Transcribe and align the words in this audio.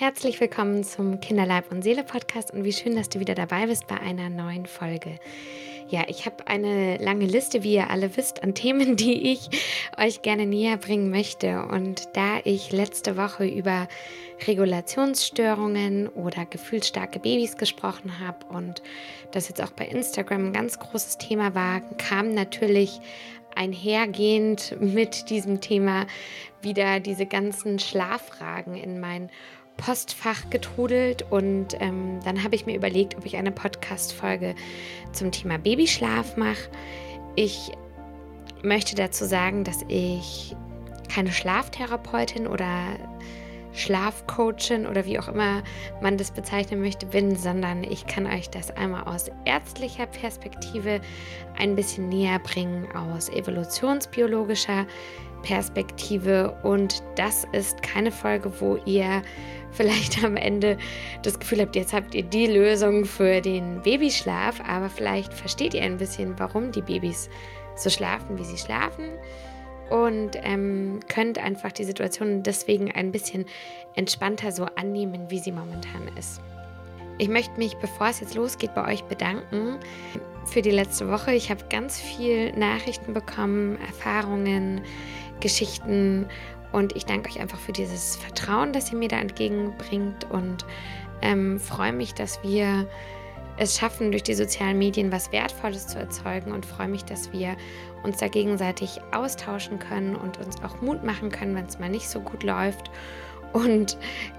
Herzlich 0.00 0.40
willkommen 0.40 0.82
zum 0.82 1.20
Kinderleib 1.20 1.70
und 1.70 1.82
Seele 1.82 2.04
Podcast 2.04 2.54
und 2.54 2.64
wie 2.64 2.72
schön, 2.72 2.96
dass 2.96 3.10
du 3.10 3.20
wieder 3.20 3.34
dabei 3.34 3.66
bist 3.66 3.86
bei 3.86 4.00
einer 4.00 4.30
neuen 4.30 4.64
Folge. 4.64 5.18
Ja, 5.90 6.04
ich 6.08 6.24
habe 6.24 6.46
eine 6.46 6.96
lange 6.96 7.26
Liste, 7.26 7.62
wie 7.64 7.74
ihr 7.74 7.90
alle 7.90 8.16
wisst, 8.16 8.42
an 8.42 8.54
Themen, 8.54 8.96
die 8.96 9.30
ich 9.30 9.50
euch 9.98 10.22
gerne 10.22 10.46
näher 10.46 10.78
bringen 10.78 11.10
möchte. 11.10 11.66
Und 11.66 12.08
da 12.14 12.38
ich 12.44 12.72
letzte 12.72 13.18
Woche 13.18 13.46
über 13.46 13.88
Regulationsstörungen 14.46 16.08
oder 16.08 16.46
gefühlsstarke 16.46 17.18
Babys 17.18 17.58
gesprochen 17.58 18.20
habe 18.20 18.46
und 18.46 18.80
das 19.32 19.48
jetzt 19.50 19.60
auch 19.60 19.72
bei 19.72 19.84
Instagram 19.84 20.46
ein 20.46 20.52
ganz 20.54 20.78
großes 20.78 21.18
Thema 21.18 21.54
war, 21.54 21.82
kam 21.98 22.32
natürlich 22.32 23.00
einhergehend 23.54 24.80
mit 24.80 25.28
diesem 25.28 25.60
Thema 25.60 26.06
wieder 26.62 27.00
diese 27.00 27.26
ganzen 27.26 27.78
Schlaffragen 27.78 28.76
in 28.76 28.98
mein 29.00 29.28
Postfach 29.80 30.50
getrudelt 30.50 31.24
und 31.30 31.68
ähm, 31.80 32.20
dann 32.22 32.44
habe 32.44 32.54
ich 32.54 32.66
mir 32.66 32.76
überlegt, 32.76 33.16
ob 33.16 33.24
ich 33.24 33.36
eine 33.36 33.50
Podcast-Folge 33.50 34.54
zum 35.12 35.32
Thema 35.32 35.58
Babyschlaf 35.58 36.36
mache. 36.36 36.70
Ich 37.34 37.72
möchte 38.62 38.94
dazu 38.94 39.24
sagen, 39.24 39.64
dass 39.64 39.78
ich 39.88 40.54
keine 41.12 41.32
Schlaftherapeutin 41.32 42.46
oder 42.46 42.68
Schlafcoachin 43.72 44.86
oder 44.86 45.06
wie 45.06 45.18
auch 45.18 45.28
immer 45.28 45.62
man 46.02 46.18
das 46.18 46.30
bezeichnen 46.30 46.82
möchte 46.82 47.06
bin, 47.06 47.36
sondern 47.36 47.82
ich 47.82 48.06
kann 48.06 48.26
euch 48.26 48.50
das 48.50 48.70
einmal 48.70 49.04
aus 49.04 49.30
ärztlicher 49.44 50.06
Perspektive 50.06 51.00
ein 51.58 51.74
bisschen 51.74 52.08
näher 52.08 52.38
bringen, 52.40 52.86
aus 52.92 53.28
evolutionsbiologischer 53.28 54.86
Perspektive 55.42 56.56
und 56.62 57.02
das 57.16 57.46
ist 57.52 57.82
keine 57.82 58.10
Folge, 58.10 58.52
wo 58.60 58.76
ihr 58.84 59.22
vielleicht 59.72 60.22
am 60.24 60.36
Ende 60.36 60.76
das 61.22 61.38
Gefühl 61.38 61.60
habt, 61.60 61.76
jetzt 61.76 61.92
habt 61.92 62.14
ihr 62.14 62.22
die 62.22 62.46
Lösung 62.46 63.04
für 63.04 63.40
den 63.40 63.82
Babyschlaf, 63.82 64.60
aber 64.66 64.88
vielleicht 64.88 65.32
versteht 65.32 65.74
ihr 65.74 65.82
ein 65.82 65.96
bisschen, 65.96 66.38
warum 66.38 66.72
die 66.72 66.82
Babys 66.82 67.30
so 67.76 67.90
schlafen, 67.90 68.38
wie 68.38 68.44
sie 68.44 68.58
schlafen 68.58 69.10
und 69.90 70.30
ähm, 70.42 71.00
könnt 71.08 71.38
einfach 71.38 71.72
die 71.72 71.84
Situation 71.84 72.42
deswegen 72.42 72.90
ein 72.92 73.12
bisschen 73.12 73.44
entspannter 73.94 74.52
so 74.52 74.64
annehmen, 74.76 75.30
wie 75.30 75.38
sie 75.38 75.52
momentan 75.52 76.08
ist. 76.16 76.40
Ich 77.18 77.28
möchte 77.28 77.58
mich, 77.58 77.76
bevor 77.76 78.08
es 78.08 78.20
jetzt 78.20 78.34
losgeht, 78.34 78.74
bei 78.74 78.90
euch 78.90 79.04
bedanken 79.04 79.78
für 80.46 80.62
die 80.62 80.70
letzte 80.70 81.08
Woche. 81.08 81.34
Ich 81.34 81.50
habe 81.50 81.64
ganz 81.68 82.00
viel 82.00 82.52
Nachrichten 82.52 83.12
bekommen, 83.12 83.78
Erfahrungen, 83.86 84.80
Geschichten. 85.40 86.26
Und 86.72 86.94
ich 86.94 87.04
danke 87.04 87.30
euch 87.30 87.40
einfach 87.40 87.58
für 87.58 87.72
dieses 87.72 88.16
Vertrauen, 88.16 88.72
das 88.72 88.92
ihr 88.92 88.98
mir 88.98 89.08
da 89.08 89.18
entgegenbringt. 89.18 90.30
Und 90.30 90.64
ähm, 91.22 91.58
freue 91.58 91.92
mich, 91.92 92.14
dass 92.14 92.42
wir 92.42 92.86
es 93.56 93.76
schaffen, 93.78 94.10
durch 94.10 94.22
die 94.22 94.34
sozialen 94.34 94.78
Medien 94.78 95.12
was 95.12 95.32
Wertvolles 95.32 95.88
zu 95.88 95.98
erzeugen. 95.98 96.52
Und 96.52 96.64
freue 96.64 96.88
mich, 96.88 97.04
dass 97.04 97.32
wir 97.32 97.56
uns 98.02 98.18
da 98.18 98.28
gegenseitig 98.28 99.00
austauschen 99.12 99.78
können 99.78 100.16
und 100.16 100.38
uns 100.38 100.62
auch 100.62 100.80
Mut 100.80 101.04
machen 101.04 101.30
können, 101.30 101.54
wenn 101.54 101.66
es 101.66 101.78
mal 101.78 101.90
nicht 101.90 102.08
so 102.08 102.20
gut 102.20 102.42
läuft 102.42 102.90
und 103.52 103.96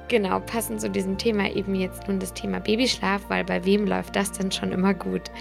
genau, 0.07 0.39
passend 0.39 0.81
zu 0.81 0.89
diesem 0.89 1.17
Thema 1.17 1.49
eben 1.51 1.75
jetzt 1.75 2.07
nun 2.07 2.19
das 2.19 2.33
Thema 2.33 2.59
Babyschlaf, 2.59 3.21
weil 3.27 3.43
bei 3.43 3.63
wem 3.65 3.85
läuft 3.85 4.15
das 4.15 4.31
denn 4.31 4.51
schon 4.51 4.71
immer 4.71 4.93
gut? 4.93 5.31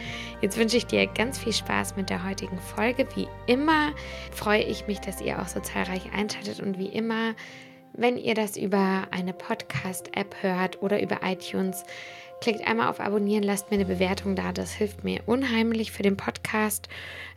Jetzt 0.40 0.58
wünsche 0.58 0.76
ich 0.76 0.86
dir 0.86 1.06
ganz 1.06 1.38
viel 1.38 1.52
Spaß 1.52 1.96
mit 1.96 2.10
der 2.10 2.24
heutigen 2.24 2.58
Folge. 2.58 3.06
Wie 3.14 3.28
immer 3.46 3.92
freue 4.32 4.62
ich 4.62 4.86
mich, 4.86 5.00
dass 5.00 5.20
ihr 5.20 5.40
auch 5.40 5.48
so 5.48 5.60
zahlreich 5.60 6.12
einschaltet 6.14 6.60
und 6.60 6.78
wie 6.78 6.88
immer, 6.88 7.34
wenn 7.92 8.16
ihr 8.16 8.34
das 8.34 8.56
über 8.56 9.08
eine 9.10 9.32
Podcast-App 9.32 10.36
hört 10.42 10.82
oder 10.82 11.02
über 11.02 11.20
iTunes, 11.24 11.84
klickt 12.40 12.66
einmal 12.66 12.88
auf 12.88 13.00
Abonnieren, 13.00 13.42
lasst 13.42 13.70
mir 13.70 13.76
eine 13.76 13.84
Bewertung 13.84 14.36
da. 14.36 14.52
Das 14.52 14.72
hilft 14.72 15.04
mir 15.04 15.22
unheimlich 15.26 15.92
für 15.92 16.02
den 16.02 16.16
Podcast 16.16 16.88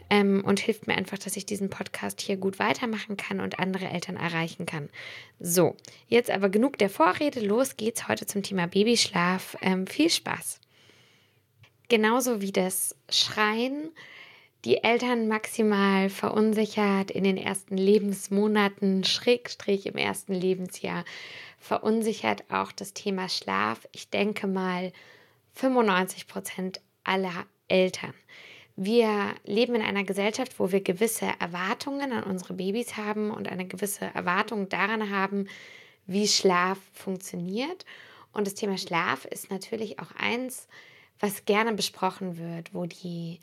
ähm, 0.10 0.44
und 0.46 0.60
hilft 0.60 0.88
mir 0.88 0.96
einfach, 0.96 1.18
dass 1.18 1.38
ich 1.38 1.46
diesen 1.46 1.70
Podcast 1.70 2.22
hier 2.22 2.38
gut 2.38 2.60
weitermachen 2.60 3.18
kann 3.18 3.40
und 3.40 3.60
andere 3.60 3.86
Eltern 3.86 4.16
erreichen 4.16 4.66
kann. 4.66 4.90
So, 5.40 5.76
jetzt 6.08 6.32
aber 6.32 6.50
genug 6.50 6.78
der 6.78 6.90
Vorrede. 6.90 7.40
Los 7.42 7.78
geht's 7.78 8.08
heute 8.08 8.26
zum 8.26 8.44
Thema 8.44 8.68
Babyschlaf. 8.68 9.58
Ähm, 9.62 9.88
viel 9.88 10.10
Spaß. 10.10 10.60
Genauso 11.90 12.42
wie 12.42 12.52
das 12.52 12.96
Schreien 13.10 13.92
die 14.66 14.82
Eltern 14.82 15.28
maximal 15.28 16.10
verunsichert 16.10 17.12
in 17.12 17.26
den 17.26 17.38
ersten 17.38 17.76
Lebensmonaten, 17.76 19.04
Schrägstrich 19.04 19.86
im 19.88 19.98
ersten 19.98 20.34
Lebensjahr, 20.34 21.04
verunsichert 21.64 22.44
auch 22.52 22.74
das 22.74 22.94
Thema 22.94 23.30
Schlaf. 23.30 23.88
Ich 23.94 24.10
denke 24.10 24.48
mal 24.48 24.92
95 25.54 26.28
Prozent 26.28 26.82
aller 27.06 27.46
Eltern. 27.70 28.14
Wir 28.76 29.34
leben 29.46 29.76
in 29.76 29.82
einer 29.82 30.04
Gesellschaft, 30.04 30.60
wo 30.60 30.74
wir 30.74 30.82
gewisse 30.82 31.28
Erwartungen 31.40 32.12
an 32.12 32.24
unsere 32.24 32.54
Babys 32.54 32.98
haben 32.98 33.32
und 33.32 33.48
eine 33.48 33.66
gewisse 33.66 34.06
Erwartung 34.14 34.68
daran 34.68 35.10
haben, 35.10 35.48
wie 36.06 36.28
Schlaf 36.28 36.80
funktioniert. 36.92 37.86
Und 38.34 38.46
das 38.46 38.56
Thema 38.56 38.78
Schlaf 38.78 39.24
ist 39.24 39.50
natürlich 39.50 40.00
auch 40.00 40.12
eins, 40.18 40.68
was 41.22 41.46
gerne 41.46 41.74
besprochen 41.74 42.38
wird, 42.38 42.74
wo 42.74 42.88
die 42.88 43.40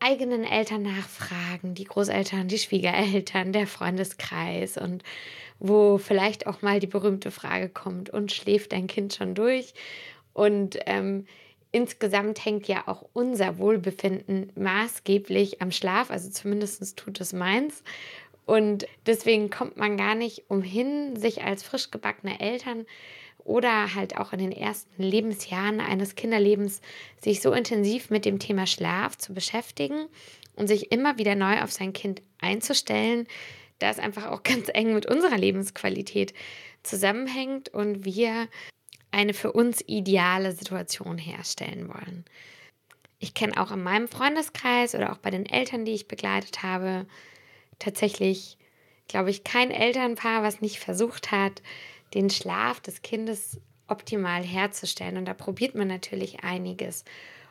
eigenen 0.00 0.44
Eltern 0.44 0.82
nachfragen, 0.82 1.74
die 1.74 1.84
Großeltern, 1.84 2.48
die 2.48 2.58
Schwiegereltern, 2.58 3.52
der 3.52 3.66
Freundeskreis 3.66 4.76
und 4.76 5.02
wo 5.58 5.98
vielleicht 5.98 6.46
auch 6.46 6.62
mal 6.62 6.80
die 6.80 6.86
berühmte 6.86 7.30
Frage 7.30 7.68
kommt, 7.68 8.10
und 8.10 8.32
schläft 8.32 8.72
dein 8.72 8.86
Kind 8.86 9.14
schon 9.14 9.34
durch? 9.34 9.74
Und 10.32 10.78
ähm, 10.86 11.26
insgesamt 11.70 12.44
hängt 12.44 12.66
ja 12.66 12.84
auch 12.86 13.04
unser 13.12 13.58
Wohlbefinden 13.58 14.50
maßgeblich 14.56 15.60
am 15.60 15.70
Schlaf, 15.70 16.10
also 16.10 16.30
zumindest 16.30 16.96
tut 16.96 17.20
es 17.20 17.32
meins. 17.32 17.82
Und 18.46 18.86
deswegen 19.06 19.50
kommt 19.50 19.76
man 19.76 19.96
gar 19.96 20.14
nicht 20.14 20.44
umhin, 20.48 21.14
sich 21.14 21.44
als 21.44 21.62
frisch 21.62 21.90
gebackene 21.90 22.40
Eltern 22.40 22.86
oder 23.44 23.94
halt 23.94 24.16
auch 24.16 24.32
in 24.32 24.38
den 24.38 24.52
ersten 24.52 25.02
Lebensjahren 25.02 25.80
eines 25.80 26.14
Kinderlebens 26.14 26.80
sich 27.20 27.40
so 27.40 27.52
intensiv 27.52 28.10
mit 28.10 28.24
dem 28.24 28.38
Thema 28.38 28.66
Schlaf 28.66 29.16
zu 29.18 29.34
beschäftigen 29.34 30.06
und 30.56 30.66
sich 30.66 30.92
immer 30.92 31.18
wieder 31.18 31.34
neu 31.34 31.62
auf 31.62 31.72
sein 31.72 31.92
Kind 31.92 32.22
einzustellen, 32.38 33.26
da 33.78 33.90
es 33.90 33.98
einfach 33.98 34.26
auch 34.26 34.42
ganz 34.44 34.68
eng 34.72 34.94
mit 34.94 35.06
unserer 35.06 35.38
Lebensqualität 35.38 36.34
zusammenhängt 36.82 37.68
und 37.68 38.04
wir 38.04 38.48
eine 39.10 39.34
für 39.34 39.52
uns 39.52 39.82
ideale 39.86 40.52
Situation 40.52 41.18
herstellen 41.18 41.88
wollen. 41.88 42.24
Ich 43.18 43.34
kenne 43.34 43.60
auch 43.60 43.70
in 43.70 43.82
meinem 43.82 44.08
Freundeskreis 44.08 44.94
oder 44.94 45.12
auch 45.12 45.18
bei 45.18 45.30
den 45.30 45.46
Eltern, 45.46 45.84
die 45.84 45.92
ich 45.92 46.08
begleitet 46.08 46.62
habe, 46.62 47.06
tatsächlich, 47.78 48.56
glaube 49.08 49.30
ich, 49.30 49.44
kein 49.44 49.70
Elternpaar, 49.70 50.42
was 50.42 50.60
nicht 50.60 50.78
versucht 50.78 51.30
hat, 51.30 51.60
den 52.14 52.30
Schlaf 52.30 52.80
des 52.80 53.02
Kindes 53.02 53.60
optimal 53.86 54.42
herzustellen. 54.42 55.16
Und 55.16 55.26
da 55.26 55.34
probiert 55.34 55.74
man 55.74 55.88
natürlich 55.88 56.44
einiges. 56.44 57.04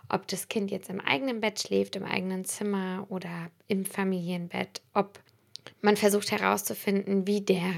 Ob 0.07 0.27
das 0.27 0.47
Kind 0.47 0.71
jetzt 0.71 0.89
im 0.89 0.99
eigenen 0.99 1.39
Bett 1.39 1.59
schläft, 1.59 1.95
im 1.95 2.03
eigenen 2.03 2.45
Zimmer 2.45 3.05
oder 3.09 3.51
im 3.67 3.85
Familienbett, 3.85 4.81
ob 4.93 5.19
man 5.81 5.97
versucht 5.97 6.31
herauszufinden, 6.31 7.27
wie 7.27 7.41
der 7.41 7.73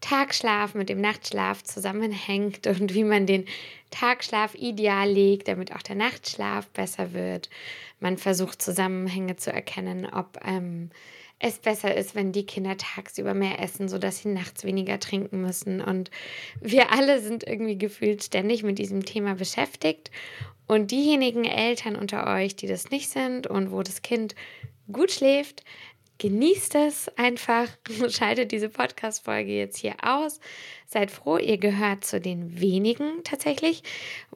Tagschlaf 0.00 0.74
mit 0.74 0.88
dem 0.88 1.00
Nachtschlaf 1.00 1.62
zusammenhängt 1.62 2.66
und 2.66 2.94
wie 2.94 3.04
man 3.04 3.26
den 3.26 3.44
Tagschlaf 3.90 4.54
ideal 4.54 5.08
legt, 5.08 5.48
damit 5.48 5.74
auch 5.74 5.82
der 5.82 5.96
Nachtschlaf 5.96 6.68
besser 6.70 7.12
wird. 7.12 7.50
Man 8.00 8.16
versucht 8.16 8.62
Zusammenhänge 8.62 9.36
zu 9.36 9.52
erkennen, 9.52 10.06
ob 10.06 10.38
ähm, 10.44 10.90
es 11.40 11.58
besser 11.58 11.96
ist, 11.96 12.14
wenn 12.14 12.32
die 12.32 12.44
Kinder 12.44 12.76
tagsüber 12.76 13.32
mehr 13.32 13.60
essen, 13.60 13.88
sodass 13.88 14.18
sie 14.18 14.28
nachts 14.28 14.62
weniger 14.62 15.00
trinken 15.00 15.40
müssen. 15.40 15.80
Und 15.80 16.10
wir 16.60 16.92
alle 16.92 17.20
sind 17.20 17.44
irgendwie 17.44 17.78
gefühlt 17.78 18.22
ständig 18.22 18.62
mit 18.62 18.78
diesem 18.78 19.04
Thema 19.04 19.34
beschäftigt. 19.34 20.10
Und 20.66 20.90
diejenigen 20.90 21.46
Eltern 21.46 21.96
unter 21.96 22.26
euch, 22.28 22.56
die 22.56 22.66
das 22.66 22.90
nicht 22.90 23.08
sind 23.08 23.46
und 23.46 23.72
wo 23.72 23.82
das 23.82 24.02
Kind 24.02 24.34
gut 24.92 25.10
schläft, 25.10 25.64
genießt 26.18 26.74
es 26.74 27.08
einfach, 27.16 27.66
schaltet 28.08 28.52
diese 28.52 28.68
Podcast-Folge 28.68 29.52
jetzt 29.52 29.78
hier 29.78 29.94
aus. 30.02 30.40
Seid 30.86 31.10
froh, 31.10 31.38
ihr 31.38 31.56
gehört 31.56 32.04
zu 32.04 32.20
den 32.20 32.60
wenigen 32.60 33.24
tatsächlich, 33.24 33.82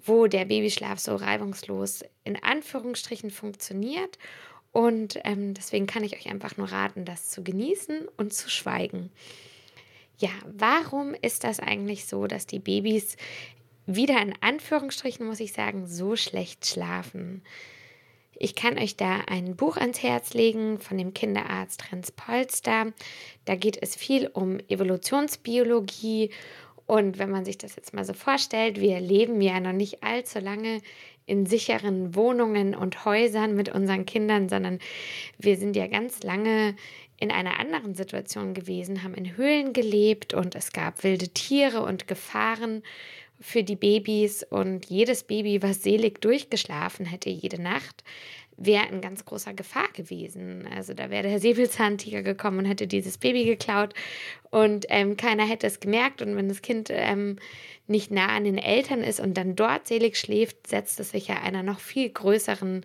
wo 0.07 0.27
der 0.27 0.47
Babyschlaf 0.47 0.99
so 0.99 1.15
reibungslos 1.17 2.03
in 2.25 2.43
Anführungsstrichen 2.43 3.31
funktioniert. 3.31 4.19
Und 4.75 5.21
ähm, 5.23 5.55
deswegen 5.55 5.87
kann 5.87 6.03
ich 6.03 6.17
euch 6.17 6.29
einfach 6.29 6.57
nur 6.57 6.73
raten, 6.73 7.05
das 7.05 7.31
zu 7.31 7.45
genießen 7.45 8.09
und 8.17 8.35
zu 8.35 8.51
schweigen. 8.51 9.13
Ja, 10.19 10.31
warum 10.45 11.15
ist 11.15 11.45
das 11.45 11.61
eigentlich 11.61 12.07
so, 12.07 12.27
dass 12.27 12.45
die 12.45 12.59
Babys 12.59 13.17
wieder 13.87 14.21
in 14.21 14.35
Anführungsstrichen, 14.41 15.25
muss 15.25 15.39
ich 15.39 15.53
sagen, 15.53 15.87
so 15.87 16.17
schlecht 16.17 16.67
schlafen? 16.67 17.43
Ich 18.37 18.57
kann 18.57 18.77
euch 18.77 18.97
da 18.97 19.21
ein 19.29 19.55
Buch 19.55 19.77
ans 19.77 20.03
Herz 20.03 20.35
legen 20.35 20.81
von 20.81 20.99
dem 20.99 21.15
Kinderarzt 21.15 21.93
Renz 21.93 22.11
Polster. 22.11 22.93
Da 23.45 23.55
geht 23.55 23.81
es 23.81 23.95
viel 23.95 24.27
um 24.27 24.59
Evolutionsbiologie 24.69 26.31
Und 26.87 27.19
wenn 27.19 27.31
man 27.31 27.45
sich 27.45 27.59
das 27.59 27.77
jetzt 27.77 27.95
mal 27.95 28.05
so 28.05 28.13
vorstellt, 28.13 28.81
wir 28.81 29.01
leben 29.01 29.41
ja 29.41 29.61
noch 29.61 29.73
nicht 29.73 30.03
allzu 30.03 30.39
lange 30.39 30.81
in 31.27 31.47
sicheren 31.47 32.15
Wohnungen 32.15 32.75
und 32.75 33.05
Häusern 33.05 33.55
mit 33.55 33.69
unseren 33.69 34.07
Kindern, 34.07 34.49
sondern 34.49 34.79
wir 35.39 35.57
sind 35.57 35.77
ja 35.77 35.87
ganz 35.87 36.23
lange 36.23 36.77
in 37.19 37.31
einer 37.31 37.59
anderen 37.59 37.95
Situation 37.95 38.55
gewesen, 38.55 39.03
haben 39.03 39.15
in 39.15 39.37
Höhlen 39.37 39.73
gelebt 39.73 40.35
und 40.35 40.55
es 40.55 40.73
gab 40.73 41.05
wilde 41.05 41.29
Tiere 41.29 41.83
und 41.83 42.07
Gefahren 42.09 42.83
für 43.41 43.63
die 43.63 43.77
Babys. 43.77 44.43
Und 44.43 44.87
jedes 44.87 45.23
Baby, 45.25 45.63
was 45.63 45.83
selig 45.83 46.21
durchgeschlafen 46.21 47.07
hätte 47.07 47.31
jede 47.31 47.61
Nacht, 47.61 48.05
wäre 48.57 48.87
in 48.89 49.01
ganz 49.01 49.25
großer 49.25 49.55
Gefahr 49.55 49.89
gewesen. 49.93 50.69
Also 50.75 50.95
da 50.95 51.11
wäre 51.11 51.23
der 51.25 51.41
Säbelzahntiger 51.41 52.23
gekommen 52.23 52.61
und 52.61 52.65
hätte 52.67 52.87
dieses 52.87 53.19
Baby 53.19 53.45
geklaut 53.45 53.95
und 54.51 54.87
ähm, 54.89 55.17
keiner 55.17 55.47
hätte 55.47 55.67
es 55.67 55.81
gemerkt. 55.81 56.23
Und 56.23 56.37
wenn 56.37 56.49
das 56.49 56.63
Kind 56.63 56.89
ähm, 56.91 57.39
nicht 57.87 58.11
nah 58.11 58.29
an 58.29 58.45
den 58.45 58.59
Eltern 58.59 59.03
ist 59.03 59.21
und 59.21 59.35
dann 59.35 59.57
dort 59.57 59.89
selig 59.89 60.17
schläft, 60.17 60.67
setzt 60.67 61.01
es 61.01 61.11
sich 61.11 61.29
ja 61.29 61.41
einer 61.43 61.63
noch 61.63 61.81
viel 61.81 62.09
größeren 62.09 62.85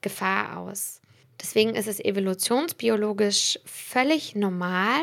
Gefahr 0.00 0.58
aus. 0.58 1.00
Deswegen 1.40 1.74
ist 1.74 1.88
es 1.88 2.00
evolutionsbiologisch 2.00 3.58
völlig 3.64 4.34
normal, 4.34 5.00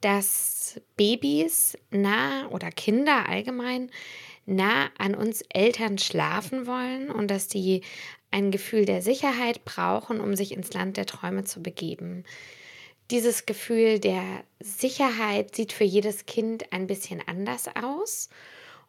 dass 0.00 0.80
Babys 0.96 1.78
nah 1.90 2.48
oder 2.48 2.70
Kinder 2.70 3.28
allgemein 3.28 3.90
nah 4.46 4.90
an 4.98 5.14
uns 5.14 5.42
Eltern 5.48 5.98
schlafen 5.98 6.66
wollen 6.66 7.10
und 7.10 7.30
dass 7.30 7.48
die 7.48 7.82
ein 8.34 8.50
Gefühl 8.50 8.84
der 8.84 9.00
Sicherheit 9.00 9.64
brauchen, 9.64 10.20
um 10.20 10.34
sich 10.34 10.52
ins 10.52 10.72
Land 10.74 10.96
der 10.96 11.06
Träume 11.06 11.44
zu 11.44 11.62
begeben. 11.62 12.24
Dieses 13.12 13.46
Gefühl 13.46 14.00
der 14.00 14.24
Sicherheit 14.58 15.54
sieht 15.54 15.72
für 15.72 15.84
jedes 15.84 16.26
Kind 16.26 16.72
ein 16.72 16.88
bisschen 16.88 17.22
anders 17.26 17.68
aus. 17.80 18.28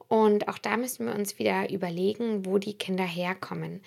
Und 0.07 0.47
auch 0.47 0.57
da 0.57 0.77
müssen 0.77 1.05
wir 1.05 1.13
uns 1.13 1.37
wieder 1.37 1.69
überlegen, 1.69 2.45
wo 2.45 2.57
die 2.57 2.73
Kinder 2.73 3.03
herkommen. 3.03 3.81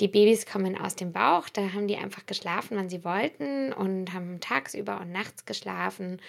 Die 0.00 0.08
Babys 0.08 0.44
kommen 0.44 0.78
aus 0.78 0.96
dem 0.96 1.12
Bauch, 1.12 1.48
da 1.48 1.72
haben 1.72 1.86
die 1.86 1.96
einfach 1.96 2.24
geschlafen, 2.26 2.76
wann 2.76 2.88
sie 2.88 3.04
wollten 3.04 3.72
und 3.72 4.12
haben 4.12 4.40
tagsüber 4.40 5.00
und 5.00 5.12
nachts 5.12 5.44
geschlafen, 5.44 6.20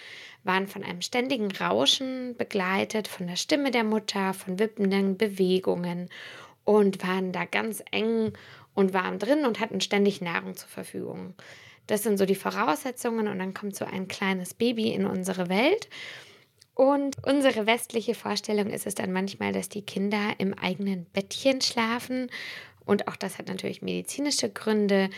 waren 0.44 0.66
von 0.66 0.82
einem 0.82 1.00
ständigen 1.00 1.50
Rauschen 1.50 2.36
begleitet, 2.36 3.08
von 3.08 3.26
der 3.26 3.36
Stimme 3.36 3.70
der 3.70 3.84
Mutter, 3.84 4.34
von 4.34 4.58
wippenden 4.58 5.16
Bewegungen 5.16 6.10
und 6.64 7.02
waren 7.06 7.32
da 7.32 7.44
ganz 7.44 7.82
eng 7.90 8.32
und 8.74 8.94
warm 8.94 9.18
drin 9.18 9.44
und 9.44 9.60
hatten 9.60 9.80
ständig 9.80 10.20
Nahrung 10.20 10.56
zur 10.56 10.68
Verfügung. 10.68 11.34
Das 11.86 12.02
sind 12.02 12.18
so 12.18 12.26
die 12.26 12.34
Voraussetzungen 12.34 13.28
und 13.28 13.38
dann 13.38 13.54
kommt 13.54 13.76
so 13.76 13.84
ein 13.84 14.08
kleines 14.08 14.54
Baby 14.54 14.92
in 14.92 15.06
unsere 15.06 15.48
Welt. 15.48 15.88
Und 16.74 17.16
unsere 17.26 17.66
westliche 17.66 18.14
Vorstellung 18.14 18.70
ist 18.70 18.86
es 18.86 18.94
dann 18.94 19.12
manchmal, 19.12 19.52
dass 19.52 19.68
die 19.68 19.82
Kinder 19.82 20.34
im 20.38 20.54
eigenen 20.54 21.04
Bettchen 21.12 21.60
schlafen. 21.60 22.30
Und 22.84 23.08
auch 23.08 23.16
das 23.16 23.38
hat 23.38 23.48
natürlich 23.48 23.82
medizinische 23.82 24.50
Gründe, 24.50 25.10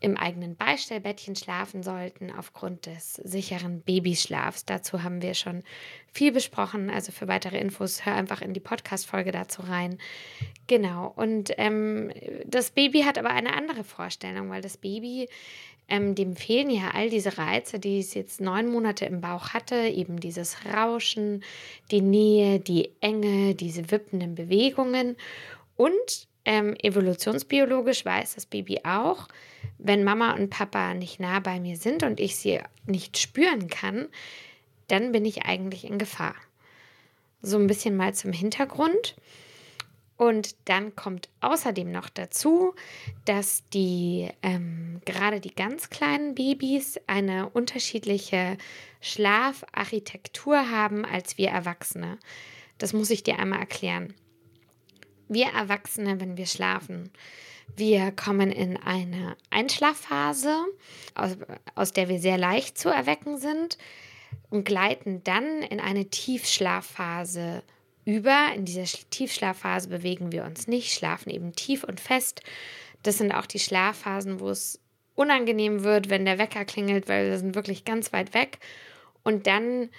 im 0.00 0.16
eigenen 0.16 0.54
Beistellbettchen 0.54 1.34
schlafen 1.34 1.82
sollten 1.82 2.30
aufgrund 2.30 2.86
des 2.86 3.14
sicheren 3.14 3.80
Babyschlafs. 3.80 4.64
Dazu 4.64 5.02
haben 5.02 5.22
wir 5.22 5.34
schon 5.34 5.64
viel 6.12 6.30
besprochen. 6.30 6.88
Also 6.88 7.10
für 7.10 7.26
weitere 7.26 7.58
Infos 7.58 8.06
hör 8.06 8.14
einfach 8.14 8.40
in 8.40 8.54
die 8.54 8.60
Podcast-Folge 8.60 9.32
dazu 9.32 9.62
rein. 9.62 9.98
Genau. 10.68 11.12
Und 11.16 11.50
ähm, 11.56 12.12
das 12.46 12.70
Baby 12.70 13.02
hat 13.02 13.18
aber 13.18 13.30
eine 13.30 13.54
andere 13.54 13.82
Vorstellung, 13.82 14.50
weil 14.50 14.62
das 14.62 14.76
Baby, 14.76 15.28
ähm, 15.88 16.14
dem 16.14 16.36
fehlen 16.36 16.70
ja 16.70 16.92
all 16.94 17.10
diese 17.10 17.36
Reize, 17.36 17.80
die 17.80 17.98
es 17.98 18.14
jetzt 18.14 18.40
neun 18.40 18.70
Monate 18.70 19.04
im 19.04 19.20
Bauch 19.20 19.48
hatte, 19.50 19.74
eben 19.74 20.20
dieses 20.20 20.64
Rauschen, 20.64 21.42
die 21.90 22.02
Nähe, 22.02 22.60
die 22.60 22.92
Enge, 23.00 23.56
diese 23.56 23.90
wippenden 23.90 24.36
Bewegungen. 24.36 25.16
Und 25.76 26.28
ähm, 26.48 26.74
evolutionsbiologisch 26.82 28.06
weiß 28.06 28.36
das 28.36 28.46
Baby 28.46 28.80
auch, 28.84 29.28
wenn 29.76 30.02
Mama 30.02 30.32
und 30.32 30.48
Papa 30.48 30.94
nicht 30.94 31.20
nah 31.20 31.40
bei 31.40 31.60
mir 31.60 31.76
sind 31.76 32.02
und 32.02 32.18
ich 32.20 32.36
sie 32.36 32.58
nicht 32.86 33.18
spüren 33.18 33.68
kann, 33.68 34.08
dann 34.86 35.12
bin 35.12 35.26
ich 35.26 35.42
eigentlich 35.42 35.84
in 35.84 35.98
Gefahr. 35.98 36.34
So 37.42 37.58
ein 37.58 37.66
bisschen 37.66 37.98
mal 37.98 38.14
zum 38.14 38.32
Hintergrund. 38.32 39.14
Und 40.16 40.56
dann 40.64 40.96
kommt 40.96 41.28
außerdem 41.42 41.92
noch 41.92 42.08
dazu, 42.08 42.74
dass 43.26 43.62
die 43.74 44.30
ähm, 44.42 45.02
gerade 45.04 45.40
die 45.40 45.54
ganz 45.54 45.90
kleinen 45.90 46.34
Babys 46.34 46.98
eine 47.06 47.50
unterschiedliche 47.50 48.56
Schlafarchitektur 49.02 50.70
haben 50.70 51.04
als 51.04 51.36
wir 51.36 51.50
Erwachsene. 51.50 52.18
Das 52.78 52.94
muss 52.94 53.10
ich 53.10 53.22
dir 53.22 53.38
einmal 53.38 53.60
erklären. 53.60 54.14
Wir 55.28 55.46
Erwachsene, 55.48 56.20
wenn 56.20 56.36
wir 56.36 56.46
schlafen, 56.46 57.10
wir 57.76 58.12
kommen 58.12 58.50
in 58.50 58.76
eine 58.76 59.36
Einschlafphase, 59.50 60.64
aus, 61.14 61.36
aus 61.74 61.92
der 61.92 62.08
wir 62.08 62.18
sehr 62.18 62.38
leicht 62.38 62.78
zu 62.78 62.88
erwecken 62.88 63.38
sind 63.38 63.78
und 64.50 64.64
gleiten 64.64 65.22
dann 65.24 65.62
in 65.62 65.80
eine 65.80 66.06
Tiefschlafphase 66.06 67.62
über. 68.04 68.48
In 68.54 68.64
dieser 68.64 68.84
Tiefschlafphase 69.10 69.88
bewegen 69.88 70.32
wir 70.32 70.44
uns 70.44 70.66
nicht, 70.66 70.92
schlafen 70.92 71.30
eben 71.30 71.52
tief 71.52 71.84
und 71.84 72.00
fest. 72.00 72.42
Das 73.02 73.18
sind 73.18 73.32
auch 73.32 73.46
die 73.46 73.60
Schlafphasen, 73.60 74.40
wo 74.40 74.48
es 74.48 74.80
unangenehm 75.14 75.84
wird, 75.84 76.10
wenn 76.10 76.24
der 76.24 76.38
Wecker 76.38 76.64
klingelt, 76.64 77.08
weil 77.08 77.30
wir 77.30 77.38
sind 77.38 77.54
wirklich 77.54 77.84
ganz 77.84 78.12
weit 78.12 78.34
weg. 78.34 78.58
Und 79.22 79.46
dann 79.46 79.90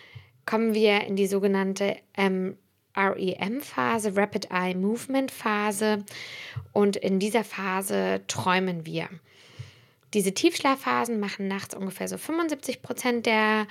kommen 0.45 0.73
wir 0.73 1.01
in 1.01 1.15
die 1.15 1.27
sogenannte 1.27 1.97
ähm, 2.17 2.57
REM-Phase, 2.95 4.15
Rapid 4.15 4.50
Eye 4.51 4.75
Movement 4.75 5.31
Phase. 5.31 6.03
Und 6.74 6.95
in 6.95 7.19
dieser 7.19 7.44
Phase 7.44 8.21
träumen 8.27 8.86
wir. 8.86 9.09
Diese 10.13 10.33
Tiefschlafphasen 10.33 11.19
machen 11.19 11.47
nachts 11.47 11.75
ungefähr 11.75 12.07
so 12.07 12.18
75 12.18 12.81
Prozent 12.81 13.25
der 13.27 13.68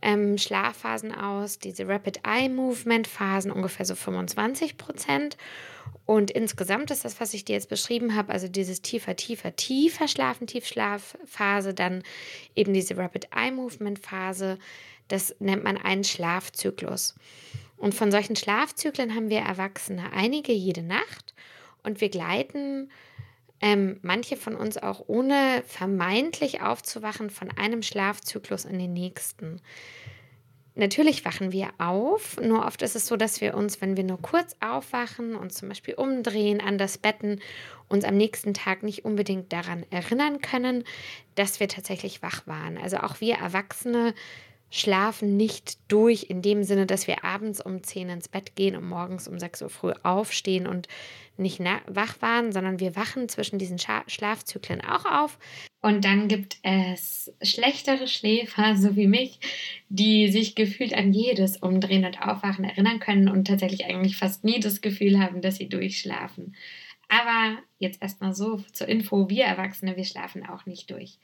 ähm, 0.00 0.38
Schlafphasen 0.38 1.12
aus, 1.12 1.58
diese 1.58 1.88
Rapid 1.88 2.20
Eye 2.24 2.48
Movement 2.48 3.08
Phasen 3.08 3.50
ungefähr 3.50 3.84
so 3.84 3.96
25 3.96 4.78
Prozent. 4.78 5.36
Und 6.06 6.30
insgesamt 6.30 6.90
ist 6.90 7.04
das, 7.04 7.20
was 7.20 7.34
ich 7.34 7.44
dir 7.44 7.54
jetzt 7.54 7.68
beschrieben 7.68 8.14
habe, 8.14 8.32
also 8.32 8.46
dieses 8.46 8.82
tiefer, 8.82 9.16
tiefer, 9.16 9.56
tiefer 9.56 10.06
Schlafen, 10.06 10.46
Tiefschlafphase, 10.46 11.74
dann 11.74 12.02
eben 12.54 12.72
diese 12.72 12.96
Rapid 12.96 13.28
Eye 13.34 13.50
Movement 13.50 13.98
Phase, 13.98 14.58
das 15.08 15.34
nennt 15.40 15.64
man 15.64 15.76
einen 15.76 16.04
Schlafzyklus. 16.04 17.14
Und 17.82 17.96
von 17.96 18.12
solchen 18.12 18.36
Schlafzyklen 18.36 19.16
haben 19.16 19.28
wir 19.28 19.40
Erwachsene 19.40 20.12
einige 20.12 20.52
jede 20.52 20.84
Nacht 20.84 21.34
und 21.82 22.00
wir 22.00 22.10
gleiten 22.10 22.92
ähm, 23.60 23.98
manche 24.02 24.36
von 24.36 24.54
uns 24.54 24.78
auch 24.78 25.02
ohne 25.08 25.64
vermeintlich 25.66 26.62
aufzuwachen 26.62 27.28
von 27.28 27.50
einem 27.50 27.82
Schlafzyklus 27.82 28.66
in 28.66 28.78
den 28.78 28.92
nächsten. 28.92 29.60
Natürlich 30.76 31.24
wachen 31.24 31.50
wir 31.50 31.70
auf, 31.78 32.40
nur 32.40 32.64
oft 32.66 32.82
ist 32.82 32.94
es 32.94 33.08
so, 33.08 33.16
dass 33.16 33.40
wir 33.40 33.54
uns, 33.54 33.80
wenn 33.80 33.96
wir 33.96 34.04
nur 34.04 34.22
kurz 34.22 34.54
aufwachen 34.60 35.34
und 35.34 35.52
zum 35.52 35.68
Beispiel 35.68 35.94
umdrehen, 35.94 36.60
an 36.60 36.78
das 36.78 36.98
Betten, 36.98 37.40
uns 37.88 38.04
am 38.04 38.16
nächsten 38.16 38.54
Tag 38.54 38.84
nicht 38.84 39.04
unbedingt 39.04 39.52
daran 39.52 39.84
erinnern 39.90 40.40
können, 40.40 40.84
dass 41.34 41.58
wir 41.58 41.66
tatsächlich 41.66 42.22
wach 42.22 42.46
waren. 42.46 42.78
Also 42.78 42.98
auch 42.98 43.20
wir 43.20 43.38
Erwachsene 43.38 44.14
schlafen 44.72 45.36
nicht 45.36 45.78
durch 45.92 46.24
in 46.30 46.40
dem 46.40 46.64
Sinne, 46.64 46.86
dass 46.86 47.06
wir 47.06 47.24
abends 47.24 47.60
um 47.60 47.82
10 47.82 48.08
ins 48.08 48.28
Bett 48.28 48.56
gehen 48.56 48.74
und 48.74 48.88
morgens 48.88 49.28
um 49.28 49.38
6 49.38 49.60
Uhr 49.62 49.68
früh 49.68 49.92
aufstehen 50.02 50.66
und 50.66 50.88
nicht 51.36 51.60
wach 51.86 52.20
waren, 52.20 52.52
sondern 52.52 52.80
wir 52.80 52.96
wachen 52.96 53.28
zwischen 53.28 53.58
diesen 53.58 53.78
Scha 53.78 54.02
Schlafzyklen 54.06 54.80
auch 54.80 55.04
auf. 55.04 55.38
Und 55.82 56.06
dann 56.06 56.26
gibt 56.26 56.56
es 56.62 57.30
schlechtere 57.42 58.08
Schläfer, 58.08 58.76
so 58.76 58.96
wie 58.96 59.06
mich, 59.06 59.40
die 59.90 60.28
sich 60.30 60.54
gefühlt 60.54 60.94
an 60.94 61.12
jedes 61.12 61.58
Umdrehen 61.58 62.06
und 62.06 62.22
Aufwachen 62.22 62.64
erinnern 62.64 62.98
können 62.98 63.28
und 63.28 63.46
tatsächlich 63.46 63.84
eigentlich 63.84 64.16
fast 64.16 64.42
nie 64.42 64.58
das 64.58 64.80
Gefühl 64.80 65.20
haben, 65.20 65.42
dass 65.42 65.56
sie 65.56 65.68
durchschlafen. 65.68 66.56
Aber 67.08 67.58
jetzt 67.78 68.00
erstmal 68.00 68.34
so 68.34 68.64
zur 68.72 68.88
Info, 68.88 69.28
wir 69.28 69.44
Erwachsene, 69.44 69.98
wir 69.98 70.04
schlafen 70.06 70.46
auch 70.46 70.64
nicht 70.64 70.90
durch. 70.90 71.18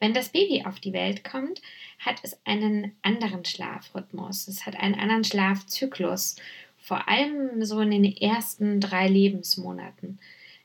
Wenn 0.00 0.14
das 0.14 0.30
Baby 0.30 0.64
auf 0.64 0.80
die 0.80 0.94
Welt 0.94 1.22
kommt, 1.22 1.60
hat 1.98 2.16
es 2.22 2.40
einen 2.44 2.96
anderen 3.02 3.44
Schlafrhythmus. 3.44 4.48
Es 4.48 4.66
hat 4.66 4.74
einen 4.74 4.94
anderen 4.94 5.24
Schlafzyklus. 5.24 6.36
Vor 6.78 7.06
allem 7.06 7.62
so 7.62 7.80
in 7.80 7.90
den 7.90 8.04
ersten 8.04 8.80
drei 8.80 9.06
Lebensmonaten. 9.06 10.18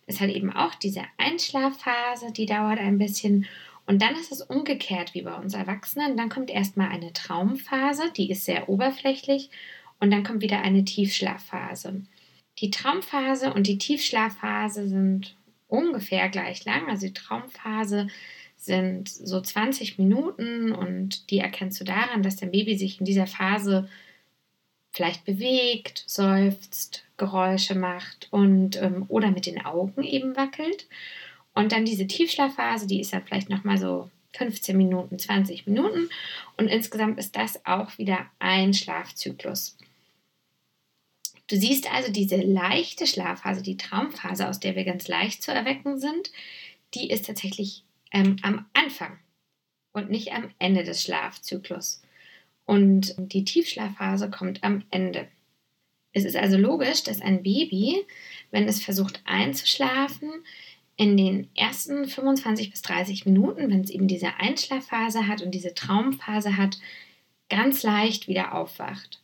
Es 0.08 0.22
hat 0.22 0.30
eben 0.30 0.54
auch 0.54 0.74
diese 0.76 1.04
Einschlafphase, 1.18 2.32
die 2.32 2.46
dauert 2.46 2.80
ein 2.80 2.98
bisschen. 2.98 3.46
Und 3.86 4.02
dann 4.02 4.16
ist 4.16 4.32
es 4.32 4.42
umgekehrt 4.42 5.14
wie 5.14 5.24
bei 5.24 5.36
uns 5.36 5.54
Erwachsenen. 5.54 6.16
Dann 6.16 6.30
kommt 6.30 6.50
erstmal 6.50 6.90
eine 6.90 7.12
Traumphase, 7.12 8.12
die 8.16 8.32
ist 8.32 8.46
sehr 8.46 8.70
oberflächlich. 8.70 9.50
Und 10.00 10.12
dann 10.12 10.24
kommt 10.24 10.42
wieder 10.42 10.62
eine 10.62 10.86
Tiefschlafphase. 10.86 12.04
Die 12.60 12.72
Traumphase 12.72 13.54
und 13.54 13.68
die 13.68 13.78
Tiefschlafphase 13.78 14.88
sind 14.88 15.36
ungefähr 15.68 16.30
gleich 16.30 16.64
lang. 16.64 16.90
Also 16.90 17.08
die 17.08 17.14
Traumphase 17.14 18.08
sind 18.66 19.10
so 19.10 19.40
20 19.40 19.98
Minuten 19.98 20.72
und 20.72 21.30
die 21.30 21.40
erkennst 21.40 21.80
du 21.80 21.84
daran, 21.84 22.24
dass 22.24 22.36
dein 22.36 22.52
Baby 22.52 22.78
sich 22.78 23.00
in 23.00 23.06
dieser 23.06 23.28
Phase 23.28 23.88
vielleicht 24.92 25.26
bewegt, 25.26 26.04
seufzt, 26.08 27.04
Geräusche 27.18 27.76
macht 27.76 28.28
und 28.32 28.82
ähm, 28.82 29.06
oder 29.08 29.32
mit 29.32 29.46
den 29.46 29.64
Augen 29.64 30.04
eben 30.04 30.36
wackelt. 30.36 30.88
Und 31.54 31.72
dann 31.72 31.86
diese 31.86 32.08
Tiefschlafphase, 32.08 32.88
die 32.88 33.00
ist 33.00 33.14
dann 33.14 33.24
vielleicht 33.24 33.50
nochmal 33.50 33.78
so 33.78 34.10
15 34.38 34.76
Minuten, 34.76 35.18
20 35.18 35.66
Minuten. 35.68 36.10
Und 36.58 36.68
insgesamt 36.68 37.18
ist 37.20 37.36
das 37.36 37.66
auch 37.66 37.98
wieder 37.98 38.26
ein 38.40 38.74
Schlafzyklus. 38.74 39.78
Du 41.48 41.56
siehst 41.58 41.92
also 41.94 42.12
diese 42.12 42.38
leichte 42.38 43.06
Schlafphase, 43.06 43.62
die 43.62 43.78
Traumphase, 43.78 44.50
aus 44.50 44.60
der 44.60 44.76
wir 44.76 44.84
ganz 44.84 45.08
leicht 45.08 45.44
zu 45.44 45.52
erwecken 45.52 46.00
sind, 46.00 46.32
die 46.94 47.10
ist 47.10 47.28
tatsächlich 47.28 47.85
ähm, 48.16 48.38
am 48.44 48.66
Anfang 48.74 49.20
und 49.92 50.10
nicht 50.10 50.32
am 50.32 50.50
Ende 50.58 50.84
des 50.84 51.04
Schlafzyklus. 51.04 52.02
Und 52.64 53.14
die 53.18 53.44
Tiefschlafphase 53.44 54.30
kommt 54.32 54.64
am 54.64 54.84
Ende. 54.90 55.28
Es 56.14 56.24
ist 56.24 56.38
also 56.38 56.58
logisch, 56.58 57.04
dass 57.04 57.22
ein 57.22 57.44
Baby, 57.44 58.06
wenn 58.50 58.68
es 58.68 58.82
versucht 58.82 59.22
einzuschlafen, 59.26 60.32
in 60.96 61.18
den 61.18 61.50
ersten 61.56 62.08
25 62.08 62.72
bis 62.72 62.82
30 62.84 63.26
Minuten, 63.26 63.70
wenn 63.70 63.82
es 63.82 63.90
eben 63.90 64.08
diese 64.08 64.36
Einschlafphase 64.38 65.28
hat 65.28 65.42
und 65.42 65.52
diese 65.52 65.74
Traumphase 65.74 66.56
hat, 66.56 66.78
ganz 67.50 67.84
leicht 67.84 68.30
wieder 68.30 68.56
aufwacht. 68.56 69.22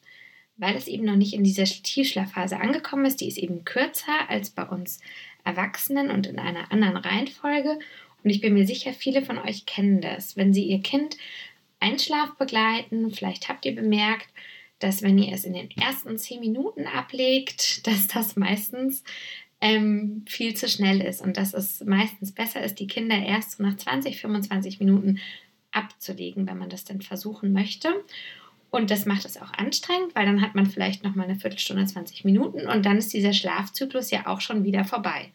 Weil 0.57 0.75
es 0.75 0.89
eben 0.89 1.05
noch 1.05 1.15
nicht 1.15 1.33
in 1.33 1.45
dieser 1.45 1.63
Tiefschlafphase 1.63 2.59
angekommen 2.59 3.05
ist, 3.05 3.21
die 3.21 3.29
ist 3.29 3.37
eben 3.37 3.63
kürzer 3.63 4.29
als 4.29 4.49
bei 4.49 4.65
uns 4.65 4.99
Erwachsenen 5.45 6.11
und 6.11 6.27
in 6.27 6.39
einer 6.39 6.73
anderen 6.73 6.97
Reihenfolge. 6.97 7.79
Und 8.23 8.29
ich 8.29 8.41
bin 8.41 8.53
mir 8.53 8.67
sicher, 8.67 8.93
viele 8.93 9.23
von 9.23 9.37
euch 9.37 9.65
kennen 9.65 10.01
das. 10.01 10.37
Wenn 10.37 10.53
sie 10.53 10.63
ihr 10.63 10.81
Kind 10.81 11.17
Einschlaf 11.79 12.35
begleiten, 12.37 13.11
vielleicht 13.11 13.49
habt 13.49 13.65
ihr 13.65 13.75
bemerkt, 13.75 14.27
dass 14.79 15.01
wenn 15.01 15.17
ihr 15.17 15.33
es 15.33 15.45
in 15.45 15.53
den 15.53 15.71
ersten 15.71 16.17
10 16.17 16.39
Minuten 16.39 16.85
ablegt, 16.85 17.85
dass 17.87 18.07
das 18.07 18.35
meistens 18.35 19.03
ähm, 19.61 20.23
viel 20.27 20.55
zu 20.55 20.67
schnell 20.67 21.01
ist 21.01 21.21
und 21.21 21.37
dass 21.37 21.53
es 21.53 21.83
meistens 21.85 22.31
besser 22.31 22.63
ist, 22.63 22.79
die 22.79 22.87
Kinder 22.87 23.15
erst 23.15 23.57
so 23.57 23.63
nach 23.63 23.77
20, 23.77 24.19
25 24.19 24.79
Minuten 24.79 25.19
abzulegen, 25.71 26.47
wenn 26.47 26.57
man 26.57 26.69
das 26.69 26.83
denn 26.83 27.01
versuchen 27.01 27.53
möchte. 27.53 27.89
Und 28.71 28.89
das 28.89 29.05
macht 29.05 29.25
es 29.25 29.37
auch 29.37 29.53
anstrengend, 29.53 30.15
weil 30.15 30.25
dann 30.25 30.41
hat 30.41 30.55
man 30.55 30.65
vielleicht 30.65 31.03
noch 31.03 31.13
mal 31.13 31.25
eine 31.25 31.35
Viertelstunde, 31.35 31.85
20 31.85 32.23
Minuten 32.23 32.67
und 32.67 32.85
dann 32.85 32.97
ist 32.97 33.13
dieser 33.13 33.33
Schlafzyklus 33.33 34.11
ja 34.11 34.27
auch 34.27 34.41
schon 34.41 34.63
wieder 34.63 34.85
vorbei. 34.85 35.31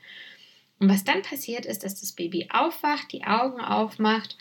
Und 0.79 0.89
was 0.89 1.05
dann 1.05 1.23
passiert 1.23 1.67
ist, 1.67 1.85
dass 1.85 2.01
das 2.01 2.13
Baby 2.13 2.49
aufwacht, 2.53 3.13
die 3.13 3.25
Augen 3.25 3.61
aufmacht, 3.61 4.37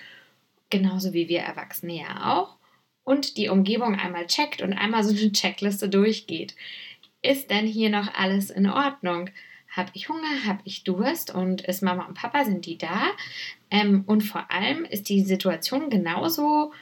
genauso 0.70 1.14
wie 1.14 1.30
wir 1.30 1.40
Erwachsene 1.40 1.98
ja 2.02 2.36
auch, 2.36 2.56
und 3.04 3.38
die 3.38 3.50
Umgebung 3.50 3.96
einmal 3.96 4.28
checkt 4.28 4.62
und 4.62 4.74
einmal 4.74 5.04
so 5.04 5.16
eine 5.16 5.32
Checkliste 5.32 5.88
durchgeht. 5.88 6.56
Ist 7.22 7.50
denn 7.50 7.68
hier 7.68 7.90
noch 7.90 8.14
alles 8.14 8.50
in 8.50 8.70
Ordnung? 8.70 9.30
Habe 9.70 9.92
ich 9.94 10.10
Hunger? 10.10 10.46
Habe 10.46 10.62
ich 10.64 10.84
Durst? 10.84 11.34
Und 11.34 11.62
ist 11.62 11.82
Mama 11.82 12.06
und 12.06 12.16
Papa, 12.16 12.46
sind 12.46 12.66
die 12.66 12.78
da? 12.78 13.08
Ähm, 13.72 14.04
und 14.06 14.22
vor 14.22 14.52
allem 14.52 14.86
ist 14.86 15.10
die 15.10 15.22
Situation 15.22 15.90
genauso, 15.90 16.74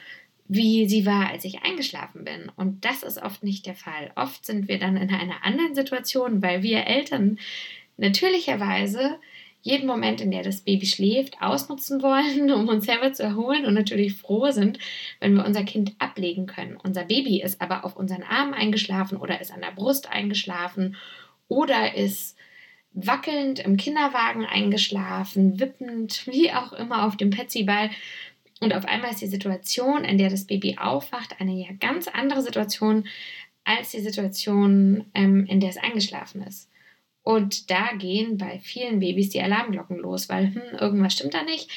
wie 0.46 0.88
sie 0.88 1.06
war, 1.06 1.30
als 1.30 1.44
ich 1.44 1.62
eingeschlafen 1.62 2.24
bin. 2.24 2.50
Und 2.56 2.84
das 2.84 3.02
ist 3.02 3.22
oft 3.22 3.42
nicht 3.42 3.66
der 3.66 3.74
Fall. 3.74 4.12
Oft 4.16 4.44
sind 4.44 4.68
wir 4.68 4.78
dann 4.78 4.96
in 4.96 5.10
einer 5.10 5.44
anderen 5.44 5.74
Situation, 5.74 6.42
weil 6.42 6.62
wir 6.62 6.86
Eltern 6.86 7.38
natürlicherweise 7.96 9.18
jeden 9.64 9.86
Moment, 9.86 10.20
in 10.20 10.30
der 10.30 10.42
das 10.42 10.60
Baby 10.60 10.84
schläft, 10.84 11.40
ausnutzen 11.40 12.02
wollen, 12.02 12.50
um 12.52 12.68
uns 12.68 12.84
selber 12.84 13.12
zu 13.12 13.22
erholen 13.22 13.64
und 13.64 13.74
natürlich 13.74 14.14
froh 14.14 14.50
sind, 14.50 14.78
wenn 15.20 15.34
wir 15.34 15.44
unser 15.44 15.64
Kind 15.64 15.94
ablegen 15.98 16.46
können. 16.46 16.76
Unser 16.82 17.04
Baby 17.04 17.42
ist 17.42 17.60
aber 17.62 17.84
auf 17.84 17.96
unseren 17.96 18.22
Armen 18.22 18.52
eingeschlafen 18.52 19.16
oder 19.16 19.40
ist 19.40 19.50
an 19.50 19.62
der 19.62 19.72
Brust 19.72 20.12
eingeschlafen 20.12 20.96
oder 21.48 21.94
ist 21.94 22.36
wackelnd 22.92 23.58
im 23.58 23.78
Kinderwagen 23.78 24.44
eingeschlafen, 24.44 25.58
wippend, 25.58 26.26
wie 26.30 26.52
auch 26.52 26.74
immer 26.74 27.06
auf 27.06 27.16
dem 27.16 27.30
Petsyball. 27.30 27.90
Und 28.60 28.74
auf 28.74 28.84
einmal 28.84 29.12
ist 29.12 29.22
die 29.22 29.26
Situation, 29.26 30.04
in 30.04 30.18
der 30.18 30.28
das 30.28 30.44
Baby 30.44 30.76
aufwacht, 30.78 31.40
eine 31.40 31.52
ja 31.52 31.72
ganz 31.80 32.06
andere 32.06 32.42
Situation 32.42 33.06
als 33.64 33.92
die 33.92 34.00
Situation, 34.00 35.06
ähm, 35.14 35.46
in 35.46 35.58
der 35.58 35.70
es 35.70 35.78
eingeschlafen 35.78 36.42
ist. 36.42 36.68
Und 37.24 37.70
da 37.70 37.92
gehen 37.98 38.38
bei 38.38 38.60
vielen 38.60 39.00
Babys 39.00 39.30
die 39.30 39.42
Alarmglocken 39.42 39.98
los, 39.98 40.28
weil 40.28 40.54
hm, 40.54 40.78
irgendwas 40.78 41.14
stimmt 41.14 41.34
da 41.34 41.42
nicht. 41.42 41.68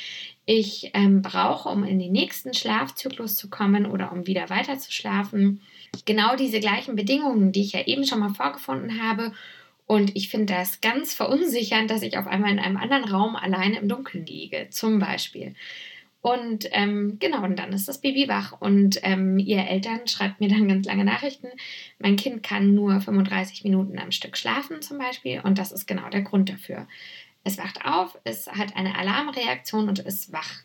Ich 0.46 0.92
ähm, 0.94 1.22
brauche, 1.22 1.70
um 1.70 1.84
in 1.84 2.00
den 2.00 2.12
nächsten 2.12 2.54
Schlafzyklus 2.54 3.36
zu 3.36 3.50
kommen 3.50 3.86
oder 3.86 4.12
um 4.12 4.27
wieder 4.27 4.50
weiter 4.50 4.77
zu 4.77 4.92
schlafen, 4.92 5.62
genau 6.06 6.36
diese 6.36 6.60
gleichen 6.60 6.96
Bedingungen, 6.96 7.51
die 7.51 7.62
ich 7.62 7.74
ja 7.74 7.86
eben 7.86 8.06
schon 8.06 8.20
mal 8.20 8.34
vorgefunden 8.34 9.01
habe 9.01 9.34
und 9.88 10.18
ich 10.18 10.27
finde 10.27 10.54
das 10.54 10.82
ganz 10.82 11.13
verunsichernd, 11.13 11.89
dass 11.89 12.01
ich 12.01 12.18
auf 12.18 12.27
einmal 12.27 12.51
in 12.51 12.60
einem 12.60 12.75
anderen 12.75 13.06
Raum 13.06 13.38
alleine 13.38 13.80
im 13.80 13.88
Dunkeln 13.88 14.25
liege, 14.25 14.68
zum 14.70 15.00
Beispiel. 15.00 15.56
Und 16.22 16.68
ähm, 16.72 17.18
genau, 17.20 17.44
und 17.44 17.58
dann 17.58 17.72
ist 17.72 17.88
das 17.88 18.02
Baby 18.02 18.28
wach 18.28 18.60
und 18.60 19.00
ähm, 19.04 19.38
ihr 19.40 19.66
Eltern 19.66 20.08
schreibt 20.08 20.40
mir 20.40 20.50
dann 20.50 20.68
ganz 20.68 20.86
lange 20.86 21.06
Nachrichten. 21.06 21.48
Mein 22.00 22.16
Kind 22.16 22.44
kann 22.44 22.74
nur 22.74 23.00
35 23.00 23.64
Minuten 23.64 24.00
am 24.00 24.12
Stück 24.12 24.36
schlafen 24.36 24.82
zum 24.82 24.98
Beispiel 24.98 25.42
und 25.42 25.58
das 25.58 25.72
ist 25.72 25.86
genau 25.86 26.10
der 26.10 26.24
Grund 26.24 26.50
dafür. 26.50 26.88
Es 27.44 27.58
wacht 27.58 27.86
auf, 27.86 28.18
es 28.24 28.48
hat 28.48 28.76
eine 28.76 28.98
Alarmreaktion 28.98 29.88
und 29.88 30.00
ist 30.00 30.34
wach. 30.34 30.64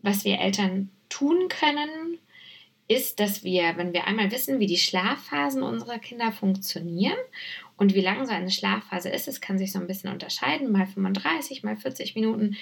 Was 0.00 0.24
wir 0.24 0.40
Eltern 0.40 0.90
tun 1.08 1.48
können, 1.48 2.18
ist, 2.88 3.20
dass 3.20 3.44
wir, 3.44 3.76
wenn 3.76 3.92
wir 3.92 4.06
einmal 4.06 4.32
wissen, 4.32 4.58
wie 4.60 4.66
die 4.66 4.78
Schlafphasen 4.78 5.62
unserer 5.62 5.98
Kinder 5.98 6.32
funktionieren 6.32 7.18
und 7.76 7.94
wie 7.94 8.00
lang 8.00 8.24
so 8.26 8.32
eine 8.32 8.50
Schlafphase 8.50 9.10
ist, 9.10 9.28
es 9.28 9.42
kann 9.42 9.58
sich 9.58 9.72
so 9.72 9.78
ein 9.78 9.86
bisschen 9.86 10.10
unterscheiden, 10.10 10.72
mal 10.72 10.86
35, 10.86 11.62
mal 11.62 11.76
40 11.76 12.14
Minuten, 12.14 12.56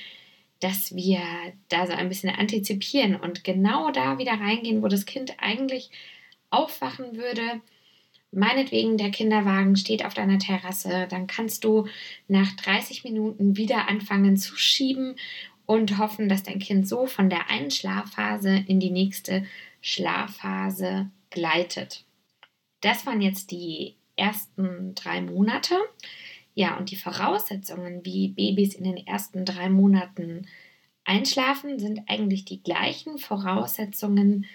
dass 0.61 0.95
wir 0.95 1.21
da 1.69 1.87
so 1.87 1.93
ein 1.93 2.09
bisschen 2.09 2.35
antizipieren 2.35 3.17
und 3.17 3.45
genau 3.45 3.91
da 3.91 4.19
wieder 4.19 4.33
reingehen, 4.33 4.83
wo 4.83 4.89
das 4.89 5.07
Kind 5.07 5.35
eigentlich 5.39 5.91
aufwachen 6.51 7.17
würde. 7.17 7.61
Meinetwegen, 8.33 8.99
der 8.99 9.11
Kinderwagen 9.11 9.77
steht 9.77 10.05
auf 10.05 10.15
deiner 10.15 10.39
Terrasse, 10.39 11.07
dann 11.09 11.27
kannst 11.27 11.65
du 11.65 11.87
nach 12.29 12.53
30 12.57 13.05
Minuten 13.05 13.57
wieder 13.57 13.89
anfangen 13.89 14.37
zu 14.37 14.57
schieben 14.57 15.17
und 15.65 15.99
hoffen, 15.99 16.29
dass 16.29 16.43
dein 16.43 16.59
Kind 16.59 16.89
so 16.89 17.07
von 17.07 17.29
der 17.29 17.51
einen 17.51 17.71
Schlafphase 17.71 18.65
in 18.67 18.81
die 18.81 18.91
nächste 18.91 19.45
Schlafphase 19.81 21.11
gleitet. 21.31 22.05
Das 22.81 23.07
waren 23.07 23.21
jetzt 23.21 23.51
die 23.51 23.97
ersten 24.17 24.95
drei 24.95 25.21
Monate. 25.21 25.75
Ja, 26.57 26.79
und 26.79 26.91
die 26.91 26.97
Voraussetzungen, 26.97 28.03
wie 28.07 28.29
Babys 28.29 28.75
in 28.75 28.85
den 28.85 29.07
ersten 29.07 29.45
drei 29.45 29.69
Monaten 29.69 30.47
einschlafen, 31.05 31.79
sind 31.79 32.01
eigentlich 32.09 32.47
die 32.47 32.63
gleichen 32.63 33.19
Voraussetzungen, 33.19 34.47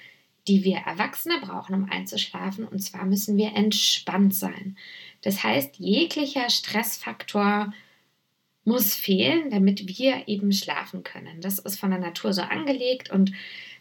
die 0.48 0.64
wir 0.64 0.78
Erwachsene 0.78 1.40
brauchen, 1.40 1.76
um 1.76 1.88
einzuschlafen. 1.88 2.68
Und 2.68 2.80
zwar 2.80 3.06
müssen 3.06 3.38
wir 3.38 3.56
entspannt 3.56 4.34
sein. 4.34 4.78
Das 5.22 5.44
heißt, 5.44 5.78
jeglicher 5.78 6.50
Stressfaktor 6.50 7.72
muss 8.66 8.96
fehlen, 8.96 9.52
damit 9.52 9.88
wir 9.88 10.28
eben 10.28 10.52
schlafen 10.54 11.04
können. 11.04 11.40
Das 11.42 11.60
ist 11.60 11.80
von 11.80 11.92
der 11.92 12.00
Natur 12.00 12.34
so 12.34 12.42
angelegt 12.42 13.12
und 13.12 13.32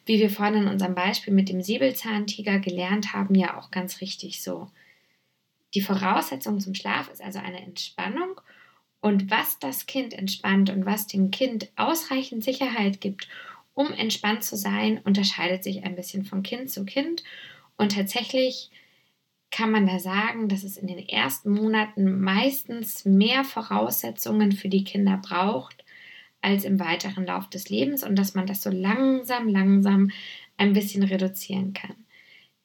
wie 0.04 0.18
wir 0.18 0.28
vorhin 0.28 0.62
in 0.62 0.68
unserem 0.68 0.94
Beispiel 0.94 1.32
mit 1.32 1.48
dem 1.48 1.62
Säbelzahntiger 1.62 2.58
gelernt 2.58 3.14
haben, 3.14 3.34
ja 3.34 3.58
auch 3.58 3.70
ganz 3.70 4.02
richtig 4.02 4.42
so. 4.42 4.68
Die 5.74 5.80
Voraussetzung 5.80 6.60
zum 6.60 6.74
Schlaf 6.74 7.08
ist 7.10 7.22
also 7.22 7.38
eine 7.38 7.60
Entspannung 7.60 8.40
und 9.00 9.30
was 9.30 9.58
das 9.58 9.86
Kind 9.86 10.12
entspannt 10.12 10.70
und 10.70 10.84
was 10.84 11.06
dem 11.06 11.30
Kind 11.30 11.70
ausreichend 11.76 12.44
Sicherheit 12.44 13.00
gibt, 13.00 13.28
um 13.74 13.92
entspannt 13.92 14.44
zu 14.44 14.56
sein, 14.56 15.00
unterscheidet 15.04 15.64
sich 15.64 15.84
ein 15.84 15.96
bisschen 15.96 16.24
von 16.24 16.42
Kind 16.42 16.70
zu 16.70 16.84
Kind 16.84 17.22
und 17.76 17.94
tatsächlich 17.94 18.70
kann 19.50 19.70
man 19.70 19.86
da 19.86 19.98
sagen, 19.98 20.48
dass 20.48 20.62
es 20.62 20.76
in 20.76 20.86
den 20.86 20.98
ersten 20.98 21.50
Monaten 21.50 22.20
meistens 22.20 23.04
mehr 23.04 23.44
Voraussetzungen 23.44 24.52
für 24.52 24.68
die 24.68 24.84
Kinder 24.84 25.16
braucht, 25.16 25.84
als 26.40 26.64
im 26.64 26.78
weiteren 26.78 27.26
Lauf 27.26 27.48
des 27.48 27.68
Lebens 27.68 28.04
und 28.04 28.16
dass 28.16 28.34
man 28.34 28.46
das 28.46 28.62
so 28.62 28.70
langsam, 28.70 29.48
langsam 29.48 30.10
ein 30.56 30.72
bisschen 30.72 31.02
reduzieren 31.02 31.72
kann. 31.72 31.96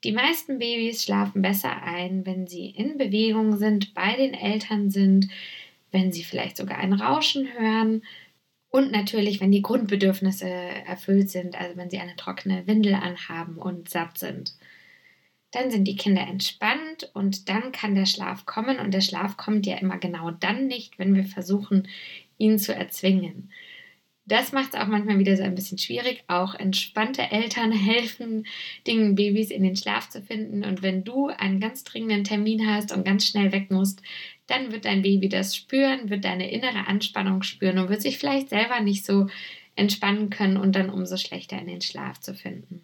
Die 0.06 0.12
meisten 0.12 0.60
Babys 0.60 1.04
schlafen 1.04 1.42
besser 1.42 1.82
ein, 1.82 2.28
wenn 2.28 2.46
sie 2.46 2.70
in 2.70 3.00
Bewegung 3.00 3.58
sind, 3.58 3.96
bei 3.96 4.16
den 4.16 4.36
Eltern 4.36 4.92
sind, 4.92 5.30
wenn 5.92 6.12
sie 6.12 6.24
vielleicht 6.24 6.58
sogar 6.58 6.78
ein 6.78 6.94
Rauschen 6.94 7.48
hören 7.58 8.04
und 8.70 8.92
natürlich, 8.92 9.42
wenn 9.42 9.52
die 9.52 9.64
Grundbedürfnisse 9.64 10.48
erfüllt 10.48 11.32
sind, 11.32 11.60
also 11.60 11.76
wenn 11.76 11.90
sie 11.90 11.98
eine 11.98 12.16
trockene 12.16 12.68
Windel 12.68 12.94
anhaben 12.94 13.58
und 13.58 13.90
satt 13.90 14.20
sind. 14.20 14.54
Dann 15.50 15.72
sind 15.72 15.86
die 15.86 15.96
Kinder 15.96 16.22
entspannt 16.22 17.10
und 17.16 17.50
dann 17.50 17.72
kann 17.72 17.96
der 17.96 18.06
Schlaf 18.06 18.46
kommen 18.46 18.78
und 18.78 18.94
der 18.94 19.02
Schlaf 19.02 19.38
kommt 19.38 19.66
ja 19.66 19.78
immer 19.78 19.98
genau 19.98 20.30
dann 20.30 20.68
nicht, 20.68 21.00
wenn 21.00 21.16
wir 21.16 21.26
versuchen, 21.26 21.88
ihn 22.38 22.60
zu 22.60 22.76
erzwingen. 22.76 23.50
Das 24.28 24.52
macht 24.52 24.74
es 24.74 24.80
auch 24.80 24.88
manchmal 24.88 25.20
wieder 25.20 25.38
so 25.38 25.44
ein 25.44 25.54
bisschen 25.54 25.78
schwierig. 25.78 26.24
Auch 26.28 26.56
entspannte 26.56 27.32
Eltern 27.32 27.72
helfen, 27.74 28.48
den 28.88 29.16
Babys 29.16 29.52
in 29.52 29.64
den 29.64 29.76
Schlaf 29.76 30.10
zu 30.10 30.22
finden. 30.22 30.64
Und 30.64 30.82
wenn 30.82 31.04
du 31.04 31.28
einen 31.28 31.60
ganz 31.60 31.84
dringenden 31.84 32.24
Termin 32.24 32.68
hast 32.68 32.92
und 32.92 33.06
ganz 33.06 33.28
schnell 33.28 33.52
weg 33.52 33.70
musst, 33.70 34.02
dann 34.48 34.72
wird 34.72 34.86
dein 34.86 35.02
Baby 35.02 35.30
das 35.30 35.56
spüren, 35.56 36.10
wird 36.10 36.26
deine 36.26 36.52
innere 36.52 36.88
Anspannung 36.88 37.44
spüren 37.44 37.78
und 37.78 37.90
wird 37.90 38.02
sich 38.02 38.18
vielleicht 38.18 38.50
selber 38.50 38.80
nicht 38.80 39.06
so 39.06 39.28
entspannen 39.76 40.30
können 40.30 40.58
und 40.58 40.76
dann 40.76 40.90
umso 40.90 41.18
schlechter 41.18 41.60
in 41.60 41.68
den 41.68 41.82
Schlaf 41.82 42.20
zu 42.20 42.34
finden. 42.34 42.82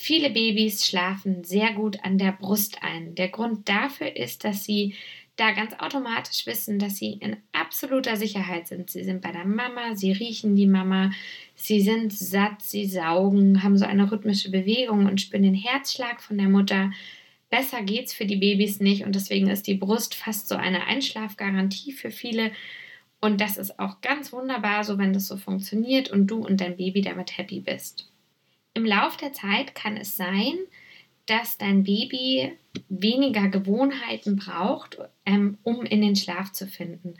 Viele 0.00 0.30
Babys 0.30 0.86
schlafen 0.86 1.42
sehr 1.42 1.72
gut 1.72 2.04
an 2.04 2.18
der 2.18 2.30
Brust 2.32 2.82
ein. 2.82 3.16
Der 3.16 3.28
Grund 3.28 3.68
dafür 3.68 4.14
ist, 4.16 4.44
dass 4.44 4.64
sie 4.64 4.94
da 5.38 5.52
ganz 5.52 5.72
automatisch 5.78 6.46
wissen, 6.46 6.78
dass 6.78 6.96
sie 6.96 7.12
in 7.12 7.36
absoluter 7.52 8.16
Sicherheit 8.16 8.66
sind. 8.66 8.90
Sie 8.90 9.04
sind 9.04 9.22
bei 9.22 9.30
der 9.30 9.44
Mama, 9.44 9.94
sie 9.94 10.12
riechen 10.12 10.56
die 10.56 10.66
Mama, 10.66 11.12
sie 11.54 11.80
sind 11.80 12.12
satt, 12.12 12.60
sie 12.60 12.86
saugen, 12.86 13.62
haben 13.62 13.78
so 13.78 13.84
eine 13.84 14.10
rhythmische 14.10 14.50
Bewegung 14.50 15.06
und 15.06 15.20
spüren 15.20 15.44
den 15.44 15.54
Herzschlag 15.54 16.20
von 16.20 16.38
der 16.38 16.48
Mutter. 16.48 16.90
Besser 17.50 17.82
geht's 17.82 18.12
für 18.12 18.26
die 18.26 18.36
Babys 18.36 18.80
nicht 18.80 19.04
und 19.04 19.14
deswegen 19.14 19.48
ist 19.48 19.68
die 19.68 19.74
Brust 19.74 20.14
fast 20.14 20.48
so 20.48 20.56
eine 20.56 20.86
Einschlafgarantie 20.86 21.92
für 21.92 22.10
viele. 22.10 22.50
Und 23.20 23.40
das 23.40 23.56
ist 23.56 23.78
auch 23.78 24.00
ganz 24.00 24.32
wunderbar, 24.32 24.82
so 24.84 24.98
wenn 24.98 25.12
das 25.12 25.28
so 25.28 25.36
funktioniert 25.36 26.10
und 26.10 26.26
du 26.26 26.44
und 26.44 26.60
dein 26.60 26.76
Baby 26.76 27.00
damit 27.00 27.38
happy 27.38 27.60
bist. 27.60 28.10
Im 28.74 28.84
Lauf 28.84 29.16
der 29.16 29.32
Zeit 29.32 29.74
kann 29.74 29.96
es 29.96 30.16
sein, 30.16 30.56
dass 31.28 31.58
dein 31.58 31.84
Baby 31.84 32.52
weniger 32.88 33.48
Gewohnheiten 33.48 34.36
braucht, 34.36 34.98
ähm, 35.26 35.58
um 35.62 35.84
in 35.84 36.00
den 36.00 36.16
Schlaf 36.16 36.52
zu 36.52 36.66
finden. 36.66 37.14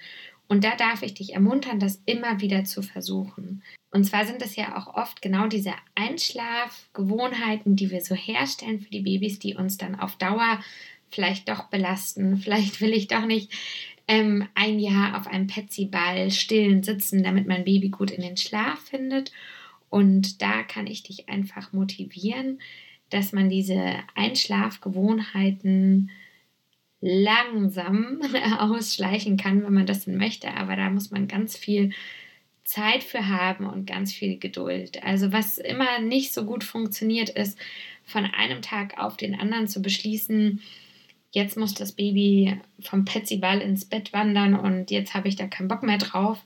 Und 0.49 0.65
da 0.65 0.75
darf 0.77 1.03
ich 1.03 1.15
dich 1.15 1.35
ermuntern, 1.35 1.79
das 1.79 2.03
immer 2.07 2.41
wieder 2.41 2.65
zu 2.65 2.83
versuchen. 2.83 3.63
Und 3.91 4.05
zwar 4.05 4.25
sind 4.25 4.41
es 4.43 4.57
ja 4.57 4.77
auch 4.77 4.95
oft 4.95 5.21
genau 5.21 5.47
diese 5.47 5.73
Einschlafgewohnheiten, 5.95 7.77
die 7.77 7.91
wir 7.91 8.01
so 8.01 8.15
herstellen 8.15 8.81
für 8.81 8.91
die 8.91 9.03
Babys, 9.03 9.39
die 9.39 9.55
uns 9.55 9.77
dann 9.77 9.95
auf 9.95 10.17
Dauer 10.17 10.61
vielleicht 11.11 11.49
doch 11.49 11.65
belasten. 11.65 12.37
Vielleicht 12.43 12.81
will 12.81 12.93
ich 12.93 13.09
doch 13.09 13.27
nicht 13.27 13.53
ähm, 14.07 14.49
ein 14.55 14.79
Jahr 14.79 15.19
auf 15.19 15.27
einem 15.27 15.47
Petsy-Ball 15.47 16.31
stillen 16.31 16.83
sitzen, 16.83 17.23
damit 17.23 17.47
mein 17.47 17.65
Baby 17.65 17.91
gut 17.91 18.11
in 18.11 18.23
den 18.23 18.37
Schlaf 18.37 18.79
findet. 18.81 19.33
Und 19.91 20.43
da 20.43 20.63
kann 20.63 20.87
ich 20.87 21.03
dich 21.03 21.29
einfach 21.29 21.73
motivieren, 21.73 22.61
dass 23.11 23.33
man 23.33 23.49
diese 23.49 23.95
Einschlafgewohnheiten 24.15 26.11
langsam 27.01 28.21
ausschleichen 28.59 29.37
kann, 29.37 29.65
wenn 29.65 29.75
man 29.75 29.87
das 29.87 30.05
denn 30.05 30.17
möchte. 30.17 30.53
Aber 30.55 30.77
da 30.77 30.91
muss 30.91 31.11
man 31.11 31.29
ganz 31.29 31.57
viel 31.57 31.93
Zeit 32.65 33.03
für 33.03 33.29
haben 33.29 33.67
und 33.67 33.87
ganz 33.87 34.13
viel 34.13 34.39
Geduld. 34.39 35.03
Also 35.03 35.33
was 35.33 35.59
immer 35.59 36.01
nicht 36.01 36.35
so 36.35 36.45
gut 36.45 36.65
funktioniert, 36.65 37.31
ist 37.31 37.59
von 38.05 38.27
einem 38.27 38.61
Tag 38.63 38.99
auf 38.99 39.17
den 39.17 39.39
anderen 39.39 39.69
zu 39.69 39.81
beschließen, 39.81 40.61
jetzt 41.31 41.57
muss 41.57 41.75
das 41.75 41.93
Baby 41.93 42.59
vom 42.81 43.05
Petsyball 43.05 43.61
ins 43.61 43.85
Bett 43.85 44.13
wandern 44.13 44.55
und 44.55 44.91
jetzt 44.91 45.15
habe 45.15 45.29
ich 45.29 45.37
da 45.37 45.47
keinen 45.47 45.69
Bock 45.69 45.83
mehr 45.83 45.99
drauf, 45.99 46.45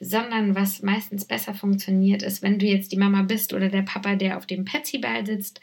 sondern 0.00 0.54
was 0.54 0.82
meistens 0.82 1.24
besser 1.24 1.54
funktioniert, 1.54 2.22
ist, 2.22 2.42
wenn 2.42 2.58
du 2.58 2.66
jetzt 2.66 2.92
die 2.92 2.96
Mama 2.96 3.22
bist 3.22 3.52
oder 3.52 3.68
der 3.68 3.82
Papa, 3.82 4.16
der 4.16 4.36
auf 4.36 4.46
dem 4.46 4.64
Petsyball 4.64 5.26
sitzt, 5.26 5.60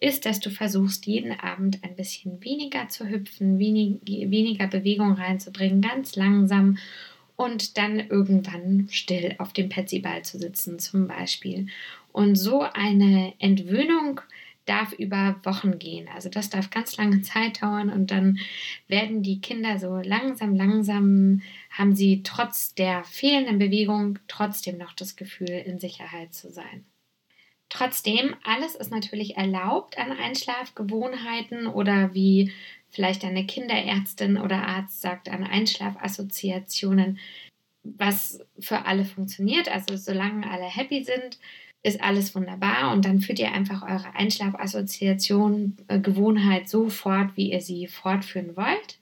ist, 0.00 0.26
dass 0.26 0.40
du 0.40 0.50
versuchst, 0.50 1.06
jeden 1.06 1.32
Abend 1.32 1.82
ein 1.82 1.96
bisschen 1.96 2.42
weniger 2.44 2.88
zu 2.88 3.08
hüpfen, 3.08 3.58
wenig, 3.58 4.00
weniger 4.04 4.68
Bewegung 4.68 5.12
reinzubringen, 5.12 5.80
ganz 5.80 6.14
langsam 6.16 6.78
und 7.36 7.78
dann 7.78 8.00
irgendwann 8.00 8.88
still 8.90 9.34
auf 9.38 9.52
dem 9.52 9.68
Petsyball 9.68 10.22
zu 10.24 10.38
sitzen 10.38 10.78
zum 10.78 11.08
Beispiel. 11.08 11.66
Und 12.12 12.36
so 12.36 12.62
eine 12.62 13.32
Entwöhnung 13.38 14.20
darf 14.68 14.92
über 14.92 15.36
Wochen 15.44 15.78
gehen. 15.78 16.08
Also 16.14 16.28
das 16.28 16.50
darf 16.50 16.70
ganz 16.70 16.96
lange 16.96 17.22
Zeit 17.22 17.62
dauern 17.62 17.90
und 17.90 18.10
dann 18.10 18.38
werden 18.86 19.22
die 19.22 19.40
Kinder 19.40 19.78
so 19.78 19.96
langsam, 19.96 20.54
langsam, 20.54 21.42
haben 21.70 21.94
sie 21.94 22.22
trotz 22.22 22.74
der 22.74 23.04
fehlenden 23.04 23.58
Bewegung 23.58 24.18
trotzdem 24.28 24.78
noch 24.78 24.92
das 24.92 25.16
Gefühl, 25.16 25.50
in 25.50 25.78
Sicherheit 25.78 26.34
zu 26.34 26.50
sein. 26.50 26.84
Trotzdem, 27.68 28.34
alles 28.44 28.74
ist 28.74 28.90
natürlich 28.90 29.36
erlaubt 29.36 29.98
an 29.98 30.12
Einschlafgewohnheiten 30.12 31.66
oder 31.66 32.14
wie 32.14 32.52
vielleicht 32.88 33.24
eine 33.24 33.44
Kinderärztin 33.44 34.38
oder 34.38 34.66
Arzt 34.66 35.02
sagt, 35.02 35.28
an 35.28 35.44
Einschlafassoziationen, 35.44 37.18
was 37.82 38.40
für 38.58 38.86
alle 38.86 39.04
funktioniert. 39.04 39.68
Also 39.68 39.96
solange 39.96 40.50
alle 40.50 40.64
happy 40.64 41.04
sind, 41.04 41.38
ist 41.82 42.00
alles 42.00 42.34
wunderbar 42.34 42.92
und 42.92 43.04
dann 43.04 43.20
führt 43.20 43.38
ihr 43.38 43.52
einfach 43.52 43.82
eure 43.82 44.14
Einschlafassoziation, 44.14 45.76
äh, 45.88 46.00
Gewohnheit 46.00 46.68
so 46.68 46.88
fort, 46.88 47.36
wie 47.36 47.52
ihr 47.52 47.60
sie 47.60 47.86
fortführen 47.86 48.56
wollt. 48.56 48.98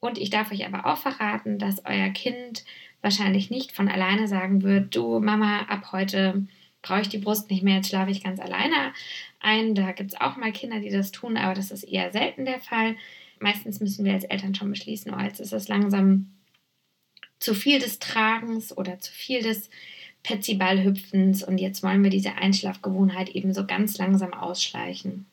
Und 0.00 0.18
ich 0.18 0.30
darf 0.30 0.50
euch 0.50 0.66
aber 0.66 0.86
auch 0.86 0.98
verraten, 0.98 1.58
dass 1.58 1.84
euer 1.84 2.08
Kind 2.08 2.64
wahrscheinlich 3.02 3.50
nicht 3.50 3.72
von 3.72 3.88
alleine 3.88 4.28
sagen 4.28 4.62
wird, 4.62 4.96
du 4.96 5.20
Mama, 5.20 5.62
ab 5.68 5.92
heute 5.92 6.46
brauche 6.82 7.02
ich 7.02 7.08
die 7.08 7.18
Brust 7.18 7.50
nicht 7.50 7.62
mehr, 7.62 7.76
jetzt 7.76 7.88
schlafe 7.88 8.10
ich 8.10 8.24
ganz 8.24 8.40
alleine 8.40 8.92
ein. 9.40 9.74
Da 9.74 9.92
gibt 9.92 10.12
es 10.12 10.20
auch 10.20 10.36
mal 10.36 10.52
Kinder, 10.52 10.80
die 10.80 10.90
das 10.90 11.12
tun, 11.12 11.36
aber 11.36 11.54
das 11.54 11.70
ist 11.70 11.84
eher 11.84 12.10
selten 12.12 12.44
der 12.44 12.60
Fall. 12.60 12.96
Meistens 13.38 13.80
müssen 13.80 14.04
wir 14.04 14.12
als 14.12 14.24
Eltern 14.24 14.54
schon 14.54 14.70
beschließen, 14.70 15.12
oh, 15.14 15.20
jetzt 15.20 15.40
ist 15.40 15.52
es 15.52 15.68
langsam 15.68 16.30
zu 17.38 17.54
viel 17.54 17.78
des 17.78 17.98
Tragens 17.98 18.76
oder 18.76 18.98
zu 18.98 19.12
viel 19.12 19.42
des 19.42 19.70
Petsyball-Hüpfens 20.22 21.42
und 21.42 21.58
jetzt 21.58 21.82
wollen 21.82 22.02
wir 22.02 22.10
diese 22.10 22.34
Einschlafgewohnheit 22.34 23.30
eben 23.30 23.54
so 23.54 23.66
ganz 23.66 23.96
langsam 23.96 24.34
ausschleichen. 24.34 25.26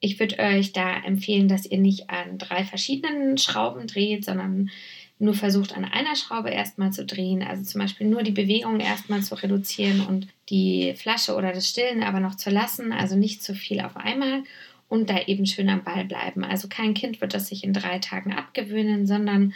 Ich 0.00 0.20
würde 0.20 0.38
euch 0.38 0.72
da 0.72 1.02
empfehlen, 1.02 1.48
dass 1.48 1.66
ihr 1.66 1.78
nicht 1.78 2.10
an 2.10 2.38
drei 2.38 2.64
verschiedenen 2.64 3.38
Schrauben 3.38 3.86
dreht, 3.86 4.24
sondern 4.24 4.70
nur 5.18 5.34
versucht 5.34 5.74
an 5.74 5.84
einer 5.84 6.14
Schraube 6.14 6.50
erstmal 6.50 6.92
zu 6.92 7.06
drehen, 7.06 7.42
also 7.42 7.62
zum 7.62 7.80
Beispiel 7.80 8.06
nur 8.06 8.22
die 8.22 8.32
Bewegung 8.32 8.80
erstmal 8.80 9.22
zu 9.22 9.34
reduzieren 9.34 10.02
und 10.02 10.28
die 10.50 10.92
Flasche 10.94 11.34
oder 11.34 11.52
das 11.52 11.68
Stillen 11.68 12.02
aber 12.02 12.20
noch 12.20 12.34
zu 12.34 12.50
lassen, 12.50 12.92
also 12.92 13.16
nicht 13.16 13.42
zu 13.42 13.54
viel 13.54 13.80
auf 13.80 13.96
einmal 13.96 14.42
und 14.88 15.08
da 15.08 15.22
eben 15.22 15.46
schön 15.46 15.70
am 15.70 15.84
Ball 15.84 16.04
bleiben. 16.04 16.44
Also 16.44 16.68
kein 16.68 16.94
Kind 16.94 17.20
wird 17.20 17.32
das 17.32 17.48
sich 17.48 17.64
in 17.64 17.72
drei 17.72 17.98
Tagen 17.98 18.32
abgewöhnen, 18.32 19.06
sondern 19.06 19.54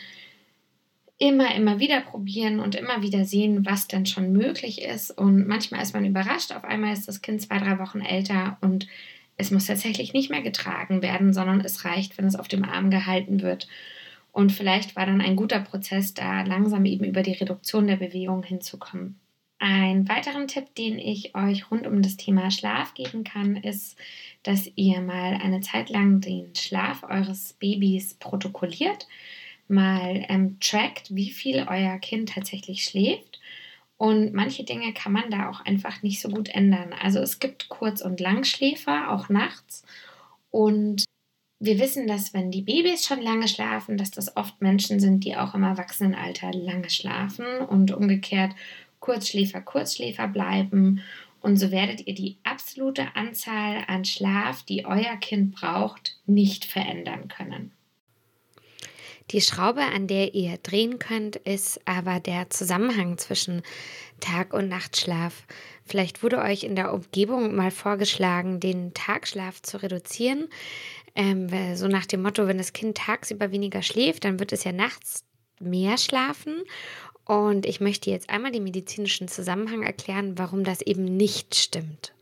immer, 1.19 1.55
immer 1.55 1.79
wieder 1.79 2.01
probieren 2.01 2.61
und 2.61 2.75
immer 2.75 3.03
wieder 3.03 3.27
sehen, 3.27 3.67
was 3.67 3.87
denn 3.87 4.07
schon 4.07 4.33
möglich 4.33 4.81
ist. 4.81 5.11
Und 5.11 5.47
manchmal 5.47 5.83
ist 5.83 5.93
man 5.93 6.07
überrascht, 6.07 6.53
auf 6.53 6.65
einmal 6.65 6.95
ist 6.95 7.07
das 7.07 7.21
Kind 7.21 7.43
zwei, 7.43 7.59
drei 7.59 7.79
Wochen 7.79 8.01
älter 8.01 8.57
und 8.63 8.89
es 9.41 9.51
muss 9.51 9.67
tatsächlich 9.67 10.13
nicht 10.13 10.31
mehr 10.31 10.43
getragen 10.43 11.03
werden, 11.03 11.33
sondern 11.33 11.61
es 11.61 11.85
reicht, 11.85 12.19
wenn 12.19 12.27
es 12.27 12.37
auf 12.37 12.49
dem 12.49 12.65
Arm 12.65 12.91
gehalten 12.91 13.43
wird. 13.43 13.67
Und 14.33 14.53
vielleicht 14.53 14.95
war 14.97 15.07
dann 15.07 15.21
ein 15.21 15.37
guter 15.37 15.61
Prozess, 15.61 16.15
da 16.15 16.43
langsam 16.43 16.85
eben 16.85 17.05
über 17.05 17.23
die 17.23 17.33
Reduktion 17.33 17.87
der 17.87 17.97
Bewegung 17.97 18.43
hinzukommen. 18.43 19.19
Ein 19.59 20.09
weiteren 20.09 20.49
Tipp, 20.49 20.75
den 20.75 20.99
ich 20.99 21.35
euch 21.35 21.71
rund 21.71 21.87
um 21.87 22.01
das 22.01 22.17
Thema 22.17 22.51
Schlaf 22.51 22.95
geben 22.95 23.25
kann, 23.25 23.57
ist, 23.57 23.99
dass 24.43 24.71
ihr 24.75 25.03
mal 25.03 25.35
eine 25.35 25.61
Zeit 25.61 25.91
lang 25.91 26.21
den 26.23 26.55
Schlaf 26.55 27.03
eures 27.03 27.53
Babys 27.55 28.15
protokolliert, 28.15 29.07
mal 29.69 30.25
ähm, 30.29 30.59
trackt, 30.61 31.15
wie 31.15 31.31
viel 31.31 31.67
euer 31.69 31.99
Kind 31.99 32.31
tatsächlich 32.31 32.85
schläft. 32.85 33.30
Und 34.01 34.33
manche 34.33 34.65
Dinge 34.65 34.95
kann 34.95 35.13
man 35.13 35.31
da 35.31 35.51
auch 35.51 35.61
einfach 35.61 36.03
nicht 36.03 36.23
so 36.23 36.31
gut 36.31 36.49
ändern. 36.49 36.95
Also 37.03 37.19
es 37.19 37.39
gibt 37.39 37.69
Kurz- 37.69 38.01
und 38.01 38.19
Langschläfer, 38.19 39.11
auch 39.11 39.29
nachts. 39.29 39.85
Und 40.51 41.05
wir 41.59 41.79
wissen, 41.79 42.07
dass 42.07 42.33
wenn 42.33 42.51
die 42.51 42.63
Babys 42.63 43.05
schon 43.05 43.21
lange 43.21 43.47
schlafen, 43.47 43.99
dass 43.99 44.11
das 44.11 44.39
oft 44.39 44.63
Menschen 44.63 45.01
sind, 45.01 45.25
die 45.25 45.37
auch 45.37 45.55
im 45.55 45.65
Erwachsenenalter 45.65 46.51
lange 46.55 46.89
schlafen 46.89 47.45
und 47.69 47.91
umgekehrt 47.91 48.53
Kurzschläfer 49.01 49.61
Kurzschläfer 49.61 50.29
bleiben. 50.29 51.03
Und 51.43 51.59
so 51.59 51.71
werdet 51.71 52.07
ihr 52.07 52.15
die 52.15 52.39
absolute 52.43 53.15
Anzahl 53.17 53.85
an 53.87 54.07
Schlaf, 54.07 54.63
die 54.63 54.87
euer 54.87 55.19
Kind 55.19 55.55
braucht, 55.55 56.17
nicht 56.25 56.65
verändern 56.65 57.29
können. 57.29 57.71
Die 59.31 59.41
Schraube, 59.41 59.83
an 59.83 60.09
der 60.09 60.35
ihr 60.35 60.59
drehen 60.59 60.99
könnt, 60.99 61.37
ist 61.37 61.81
aber 61.85 62.19
der 62.19 62.51
Zusammenhang 62.51 63.17
zwischen 63.17 63.63
Tag- 64.19 64.53
und 64.53 64.69
Nachtschlaf. 64.69 65.45
Vielleicht 65.85 66.25
wurde 66.25 66.39
euch 66.39 66.65
in 66.65 66.75
der 66.75 66.93
Umgebung 66.93 67.55
mal 67.55 67.71
vorgeschlagen, 67.71 68.59
den 68.59 68.93
Tagschlaf 68.93 69.63
zu 69.63 69.81
reduzieren. 69.83 70.49
Ähm, 71.15 71.49
so 71.77 71.87
nach 71.87 72.07
dem 72.07 72.23
Motto, 72.23 72.49
wenn 72.49 72.59
das 72.59 72.73
Kind 72.73 72.99
tagsüber 72.99 73.53
weniger 73.53 73.83
schläft, 73.83 74.25
dann 74.25 74.41
wird 74.41 74.53
es 74.53 74.65
ja 74.65 74.73
nachts 74.73 75.25
mehr 75.61 75.97
schlafen. 75.97 76.65
Und 77.25 77.67
ich 77.67 77.81
möchte 77.81 78.11
jetzt 78.11 78.31
einmal 78.31 78.51
den 78.51 78.65
medizinischen 78.65 79.29
Zusammenhang 79.29 79.85
erklären, 79.85 80.39
warum 80.39 80.65
das 80.65 80.83
eben 80.83 81.05
nicht 81.05 81.55
stimmt. 81.55 82.13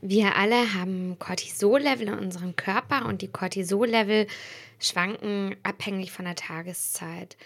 Wir 0.00 0.36
alle 0.36 0.74
haben 0.74 1.18
Cortisol-Level 1.18 2.08
in 2.08 2.18
unserem 2.18 2.54
Körper 2.54 3.06
und 3.06 3.22
die 3.22 3.28
Cortisol-Level 3.28 4.26
schwanken 4.78 5.56
abhängig 5.64 6.12
von 6.12 6.24
der 6.24 6.36
Tageszeit. 6.36 7.36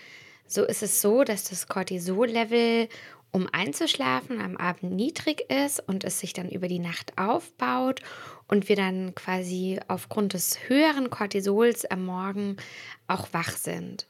So 0.46 0.64
ist 0.64 0.82
es 0.82 1.00
so, 1.00 1.24
dass 1.24 1.44
das 1.44 1.66
Cortisol-Level 1.66 2.88
um 3.30 3.48
einzuschlafen, 3.50 4.42
am 4.42 4.58
Abend 4.58 4.92
niedrig 4.92 5.50
ist 5.50 5.80
und 5.88 6.04
es 6.04 6.20
sich 6.20 6.34
dann 6.34 6.50
über 6.50 6.68
die 6.68 6.78
Nacht 6.78 7.16
aufbaut 7.16 8.02
und 8.46 8.68
wir 8.68 8.76
dann 8.76 9.14
quasi 9.14 9.80
aufgrund 9.88 10.34
des 10.34 10.68
höheren 10.68 11.08
Cortisols 11.08 11.86
am 11.86 12.04
Morgen 12.04 12.58
auch 13.06 13.28
wach 13.32 13.56
sind. 13.56 14.06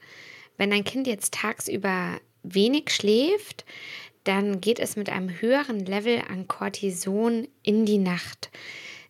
Wenn 0.57 0.73
ein 0.73 0.83
Kind 0.83 1.07
jetzt 1.07 1.33
tagsüber 1.33 2.19
wenig 2.43 2.89
schläft, 2.89 3.63
dann 4.23 4.61
geht 4.61 4.79
es 4.79 4.95
mit 4.95 5.09
einem 5.09 5.29
höheren 5.41 5.85
Level 5.85 6.21
an 6.29 6.47
Cortison 6.47 7.47
in 7.61 7.85
die 7.85 7.97
Nacht, 7.97 8.49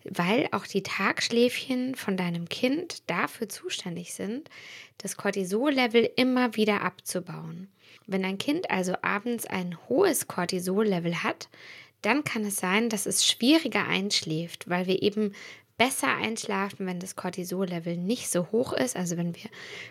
weil 0.04 0.48
auch 0.52 0.66
die 0.66 0.84
Tagschläfchen 0.84 1.96
von 1.96 2.18
deinem 2.18 2.50
Kind 2.50 3.10
dafür 3.10 3.48
zuständig 3.50 4.14
sind, 4.14 4.50
das 4.98 5.18
Cortisol-Level 5.18 6.10
immer 6.16 6.56
wieder 6.56 6.82
abzubauen. 6.82 7.70
Wenn 8.06 8.26
ein 8.26 8.38
Kind 8.38 8.70
also 8.70 8.96
abends 9.02 9.46
ein 9.46 9.78
hohes 9.88 10.28
Cortisol-Level 10.28 11.24
hat, 11.24 11.48
dann 12.02 12.24
kann 12.26 12.44
es 12.44 12.58
sein, 12.58 12.90
dass 12.90 13.06
es 13.06 13.26
schwieriger 13.26 13.88
einschläft, 13.88 14.70
weil 14.70 14.88
wir 14.88 15.02
eben 15.02 15.34
besser 15.78 16.16
einschlafen, 16.16 16.86
wenn 16.86 17.00
das 17.00 17.16
Cortisol-Level 17.16 17.98
nicht 17.98 18.30
so 18.30 18.48
hoch 18.52 18.74
ist, 18.74 18.96
also 18.96 19.18
wenn 19.18 19.36
wir 19.36 19.50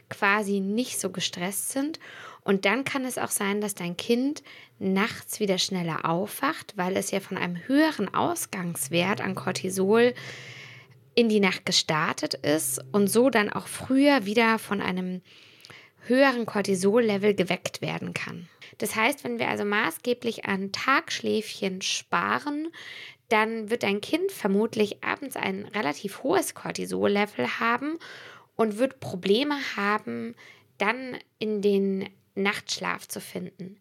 quasi 0.09 0.61
nicht 0.61 1.01
so 1.01 1.11
gestresst 1.11 1.71
sind. 1.71 1.99
Und 2.45 2.65
dann 2.65 2.85
kann 2.85 3.05
es 3.05 3.19
auch 3.19 3.31
sein, 3.31 3.61
dass 3.61 3.75
dein 3.75 3.97
Kind 3.97 4.43
nachts 4.79 5.41
wieder 5.41 5.59
schneller 5.59 6.09
aufwacht, 6.09 6.77
weil 6.77 6.97
es 6.97 7.11
ja 7.11 7.21
von 7.21 7.37
einem 7.37 7.57
höheren 7.67 8.13
Ausgangswert 8.15 9.21
an 9.21 9.35
Cortisol 9.35 10.15
in 11.15 11.29
die 11.29 11.41
Nacht 11.41 11.67
gestartet 11.67 12.35
ist 12.35 12.83
und 12.93 13.09
so 13.09 13.31
dann 13.31 13.53
auch 13.53 13.67
früher 13.67 14.25
wieder 14.25 14.59
von 14.59 14.81
einem 14.81 15.21
höheren 16.07 16.47
Cortisol-Level 16.47 17.35
geweckt 17.35 17.81
werden 17.81 18.15
kann. 18.15 18.49
Das 18.79 18.97
heißt, 18.97 19.23
wenn 19.25 19.39
wir 19.39 19.49
also 19.49 19.65
maßgeblich 19.65 20.47
an 20.47 20.73
Tagschläfchen 20.73 21.83
sparen, 21.83 22.69
dann 23.33 23.71
wird 23.71 23.83
dein 23.83 24.03
Kind 24.03 24.31
vermutlich 24.31 25.03
abends 25.03 25.37
ein 25.37 25.65
relativ 25.75 26.23
hohes 26.23 26.55
Cortisol-Level 26.55 27.59
haben 27.59 27.99
und 28.57 28.79
wird 28.79 29.01
Probleme 29.01 29.57
haben, 29.77 30.35
dann 30.77 31.17
in 31.39 31.63
den 31.63 32.11
Nachtschlaf 32.35 33.09
zu 33.09 33.21
finden. 33.21 33.79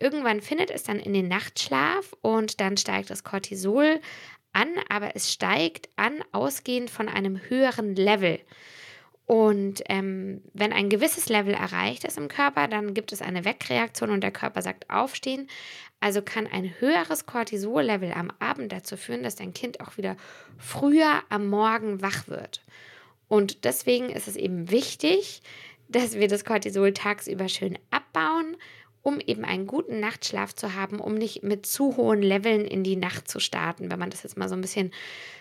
Irgendwann 0.00 0.40
findet 0.40 0.70
es 0.70 0.82
dann 0.82 0.98
in 0.98 1.12
den 1.12 1.28
Nachtschlaf 1.28 2.14
und 2.22 2.60
dann 2.60 2.76
steigt 2.78 3.10
das 3.10 3.22
Cortisol 3.22 4.00
an, 4.52 4.68
aber 4.88 5.14
es 5.14 5.30
steigt 5.30 5.90
an 5.96 6.24
ausgehend 6.32 6.88
von 6.88 7.08
einem 7.08 7.38
höheren 7.50 7.94
Level. 7.94 8.40
Und 9.26 9.82
ähm, 9.86 10.40
wenn 10.54 10.72
ein 10.72 10.88
gewisses 10.88 11.28
Level 11.28 11.52
erreicht 11.52 12.04
ist 12.04 12.16
im 12.16 12.28
Körper, 12.28 12.68
dann 12.68 12.94
gibt 12.94 13.12
es 13.12 13.22
eine 13.22 13.44
Wegreaktion 13.44 14.10
und 14.10 14.20
der 14.20 14.30
Körper 14.30 14.62
sagt 14.62 14.88
aufstehen. 14.88 15.48
Also 15.98 16.22
kann 16.22 16.46
ein 16.46 16.74
höheres 16.78 17.26
Cortisol-Level 17.26 18.12
am 18.12 18.30
Abend 18.38 18.70
dazu 18.70 18.96
führen, 18.96 19.24
dass 19.24 19.34
dein 19.34 19.52
Kind 19.52 19.80
auch 19.80 19.96
wieder 19.96 20.16
früher 20.58 21.22
am 21.28 21.48
Morgen 21.48 22.02
wach 22.02 22.28
wird. 22.28 22.62
Und 23.26 23.64
deswegen 23.64 24.10
ist 24.10 24.28
es 24.28 24.36
eben 24.36 24.70
wichtig, 24.70 25.42
dass 25.88 26.14
wir 26.14 26.28
das 26.28 26.44
Cortisol 26.44 26.92
tagsüber 26.92 27.48
schön 27.48 27.78
abbauen, 27.90 28.56
um 29.02 29.20
eben 29.20 29.44
einen 29.44 29.66
guten 29.66 29.98
Nachtschlaf 30.00 30.54
zu 30.54 30.74
haben, 30.74 31.00
um 31.00 31.14
nicht 31.14 31.42
mit 31.42 31.66
zu 31.66 31.96
hohen 31.96 32.22
Leveln 32.22 32.64
in 32.64 32.84
die 32.84 32.96
Nacht 32.96 33.28
zu 33.28 33.40
starten, 33.40 33.90
wenn 33.90 33.98
man 33.98 34.10
das 34.10 34.22
jetzt 34.22 34.36
mal 34.36 34.48
so 34.48 34.54
ein 34.54 34.60
bisschen 34.60 34.92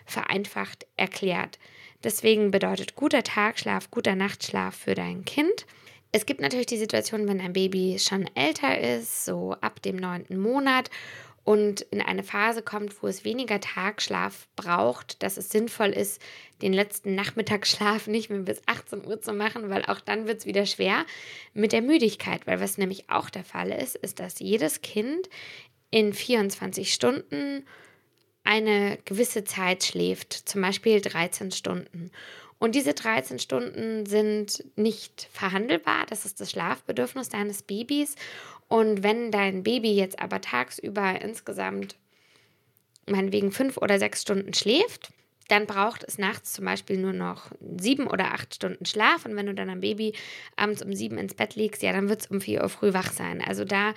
vereinfacht 0.05 0.87
erklärt. 0.97 1.59
Deswegen 2.05 2.51
bedeutet 2.51 2.95
guter 2.95 3.23
Tagschlaf, 3.23 3.89
guter 3.89 4.13
Nachtschlaf 4.13 4.75
für 4.75 4.93
dein 4.93 5.25
Kind. 5.25 5.65
Es 6.11 6.27
gibt 6.27 6.39
natürlich 6.39 6.67
die 6.67 6.77
Situation, 6.77 7.27
wenn 7.27 7.41
ein 7.41 7.53
Baby 7.53 7.97
schon 7.97 8.29
älter 8.35 8.79
ist, 8.79 9.25
so 9.25 9.55
ab 9.59 9.81
dem 9.81 9.95
neunten 9.95 10.37
Monat 10.39 10.91
und 11.43 11.81
in 11.81 12.03
eine 12.03 12.21
Phase 12.21 12.61
kommt, 12.61 13.01
wo 13.01 13.07
es 13.07 13.25
weniger 13.25 13.59
Tagschlaf 13.59 14.47
braucht, 14.55 15.23
dass 15.23 15.37
es 15.37 15.49
sinnvoll 15.49 15.89
ist, 15.89 16.21
den 16.61 16.73
letzten 16.73 17.15
Nachmittagsschlaf 17.15 18.05
nicht 18.07 18.29
mehr 18.29 18.41
bis 18.41 18.61
18 18.67 19.03
Uhr 19.03 19.19
zu 19.19 19.33
machen, 19.33 19.71
weil 19.71 19.83
auch 19.85 19.99
dann 19.99 20.27
wird 20.27 20.41
es 20.41 20.45
wieder 20.45 20.67
schwer 20.67 21.07
mit 21.55 21.71
der 21.71 21.81
Müdigkeit, 21.81 22.45
weil 22.45 22.61
was 22.61 22.77
nämlich 22.77 23.09
auch 23.09 23.31
der 23.31 23.43
Fall 23.43 23.71
ist, 23.71 23.95
ist, 23.95 24.19
dass 24.19 24.39
jedes 24.39 24.83
Kind 24.83 25.27
in 25.89 26.13
24 26.13 26.93
Stunden 26.93 27.65
eine 28.45 28.97
gewisse 29.05 29.43
Zeit 29.43 29.83
schläft, 29.83 30.33
zum 30.33 30.61
Beispiel 30.61 31.01
13 31.01 31.51
Stunden. 31.51 32.11
Und 32.57 32.75
diese 32.75 32.93
13 32.93 33.39
Stunden 33.39 34.05
sind 34.05 34.63
nicht 34.77 35.27
verhandelbar. 35.33 36.05
Das 36.07 36.25
ist 36.25 36.39
das 36.39 36.51
Schlafbedürfnis 36.51 37.27
deines 37.27 37.63
Babys. 37.63 38.15
Und 38.67 39.03
wenn 39.03 39.31
dein 39.31 39.63
Baby 39.63 39.93
jetzt 39.93 40.19
aber 40.19 40.39
tagsüber 40.41 41.21
insgesamt 41.21 41.95
meinetwegen 43.07 43.51
fünf 43.51 43.77
oder 43.77 43.99
sechs 43.99 44.21
Stunden 44.21 44.53
schläft, 44.53 45.11
dann 45.47 45.67
braucht 45.67 46.03
es 46.03 46.17
nachts 46.17 46.53
zum 46.53 46.65
Beispiel 46.65 46.97
nur 46.97 47.13
noch 47.13 47.51
sieben 47.77 48.07
oder 48.07 48.33
acht 48.33 48.55
Stunden 48.55 48.85
Schlaf. 48.85 49.25
Und 49.25 49.35
wenn 49.35 49.45
du 49.45 49.53
dann 49.53 49.69
am 49.69 49.81
Baby 49.81 50.13
abends 50.55 50.81
um 50.81 50.93
sieben 50.93 51.17
ins 51.17 51.35
Bett 51.35 51.55
legst, 51.55 51.83
ja, 51.83 51.91
dann 51.91 52.09
wird 52.09 52.21
es 52.21 52.27
um 52.27 52.41
vier 52.41 52.63
Uhr 52.63 52.69
früh 52.69 52.93
wach 52.93 53.11
sein. 53.11 53.43
Also 53.45 53.63
da 53.63 53.93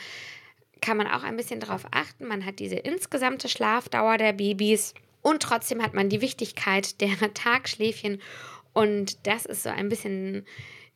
kann 0.81 0.97
man 0.97 1.07
auch 1.07 1.23
ein 1.23 1.37
bisschen 1.37 1.61
darauf 1.61 1.87
achten. 1.91 2.27
Man 2.27 2.45
hat 2.45 2.59
diese 2.59 2.77
insgesamte 2.77 3.49
Schlafdauer 3.49 4.19
der 4.19 4.33
Babys 4.33 4.95
und 5.23 5.43
trotzdem 5.43 5.83
hat 5.83 5.95
man 5.95 6.09
die 6.09 6.21
Wichtigkeit 6.21 7.01
der 7.01 7.11
Tagschläfchen. 7.35 8.21
Und 8.73 9.27
das 9.27 9.47
ist 9.47 9.63
so 9.63 9.71
ein 9.71 9.89
bisschen 9.89 10.47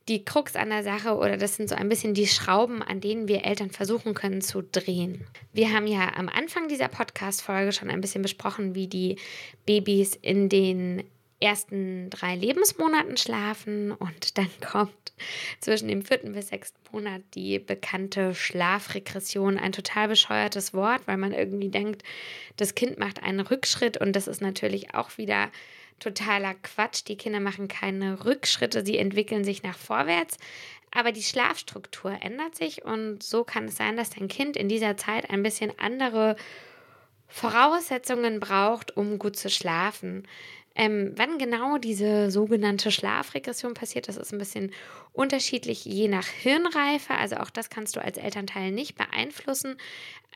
die 0.09 0.25
Krux 0.25 0.57
an 0.57 0.71
der 0.71 0.83
Sache 0.83 1.17
oder 1.17 1.37
das 1.37 1.57
sind 1.57 1.69
so 1.69 1.75
ein 1.75 1.89
bisschen 1.89 2.15
die 2.15 2.27
Schrauben, 2.27 2.83
an 2.83 3.01
denen 3.01 3.29
wir 3.29 3.45
Eltern 3.45 3.71
versuchen 3.71 4.15
können 4.15 4.41
zu 4.41 4.63
drehen. 4.63 5.25
Wir 5.53 5.73
haben 5.73 5.87
ja 5.87 6.13
am 6.17 6.29
Anfang 6.29 6.69
dieser 6.69 6.89
Podcast-Folge 6.89 7.73
schon 7.73 7.91
ein 7.91 8.01
bisschen 8.01 8.23
besprochen, 8.23 8.75
wie 8.75 8.89
die 8.89 9.17
Babys 9.65 10.17
in 10.17 10.49
den 10.49 11.05
ersten 11.43 12.09
drei 12.11 12.35
Lebensmonaten 12.35 13.17
schlafen 13.17 13.93
und 13.93 14.39
dann 14.39 14.51
kommt 14.61 15.13
zwischen 15.61 15.89
dem 15.89 16.03
vierten 16.03 16.33
bis 16.33 16.49
sechsten 16.49 16.79
Monat 16.93 17.23
die 17.35 17.59
bekannte 17.59 18.35
Schlafregression. 18.35 19.59
Ein 19.59 19.73
total 19.73 20.09
bescheuertes 20.09 20.75
Wort, 20.75 21.03
weil 21.07 21.17
man 21.17 21.33
irgendwie 21.33 21.69
denkt, 21.69 22.03
das 22.57 22.75
Kind 22.75 22.99
macht 22.99 23.23
einen 23.23 23.41
Rückschritt 23.41 23.97
und 23.99 24.15
das 24.15 24.27
ist 24.27 24.41
natürlich 24.41 24.95
auch 24.95 25.19
wieder 25.19 25.51
totaler 26.01 26.55
Quatsch. 26.55 27.03
Die 27.07 27.17
Kinder 27.17 27.41
machen 27.41 27.69
keine 27.69 28.25
Rückschritte, 28.25 28.85
sie 28.85 28.99
entwickeln 28.99 29.45
sich 29.45 29.63
nach 29.63 29.79
vorwärts. 29.79 30.37
Aber 30.95 31.13
die 31.13 31.23
Schlafstruktur 31.23 32.19
ändert 32.21 32.55
sich 32.55 32.85
und 32.85 33.23
so 33.23 33.45
kann 33.45 33.65
es 33.67 33.77
sein, 33.77 33.97
dass 33.97 34.11
dein 34.11 34.29
Kind 34.29 34.57
in 34.57 34.69
dieser 34.69 34.97
Zeit 34.97 35.31
ein 35.31 35.43
bisschen 35.43 35.73
andere 35.79 36.37
Voraussetzungen 37.29 38.41
braucht, 38.41 38.95
um 38.95 39.19
gut 39.19 39.37
zu 39.37 39.49
schlafen. 39.49 40.29
Ähm, 40.75 41.13
wann 41.17 41.39
genau 41.39 41.79
diese 41.79 42.31
sogenannte 42.31 42.91
Schlafregression 42.91 43.75
passiert, 43.75 44.09
das 44.09 44.17
ist 44.17 44.33
ein 44.33 44.39
bisschen 44.39 44.73
unterschiedlich 45.13 45.85
je 45.85 46.09
nach 46.09 46.27
Hirnreife. 46.27 47.15
Also 47.15 47.37
auch 47.37 47.51
das 47.51 47.69
kannst 47.69 47.97
du 47.97 48.01
als 48.03 48.17
Elternteil 48.17 48.71
nicht 48.71 48.97
beeinflussen. 48.97 49.77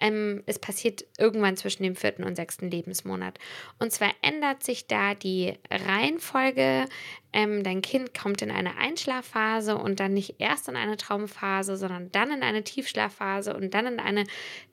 Ähm, 0.01 0.43
es 0.47 0.59
passiert 0.59 1.05
irgendwann 1.19 1.57
zwischen 1.57 1.83
dem 1.83 1.97
vierten 1.97 2.25
und 2.25 2.37
sechsten 2.37 2.71
Lebensmonat. 2.71 3.39
Und 3.79 3.93
zwar 3.93 4.11
ändert 4.21 4.63
sich 4.63 4.87
da 4.87 5.15
die 5.15 5.55
Reihenfolge. 5.71 6.85
Ähm, 7.33 7.63
dein 7.63 7.81
Kind 7.81 8.13
kommt 8.13 8.43
in 8.43 8.51
eine 8.51 8.77
Einschlafphase 8.77 9.77
und 9.77 10.01
dann 10.01 10.13
nicht 10.13 10.35
erst 10.39 10.69
in 10.69 10.77
eine 10.77 10.99
Traumphase, 10.99 11.77
sondern 11.77 12.13
dann 12.13 12.31
in 12.31 12.43
eine 12.43 12.63
Tiefschlafphase 12.63 13.57
und 13.57 13.73
dann 13.73 13.87
in 13.87 14.01
eine 14.01 14.25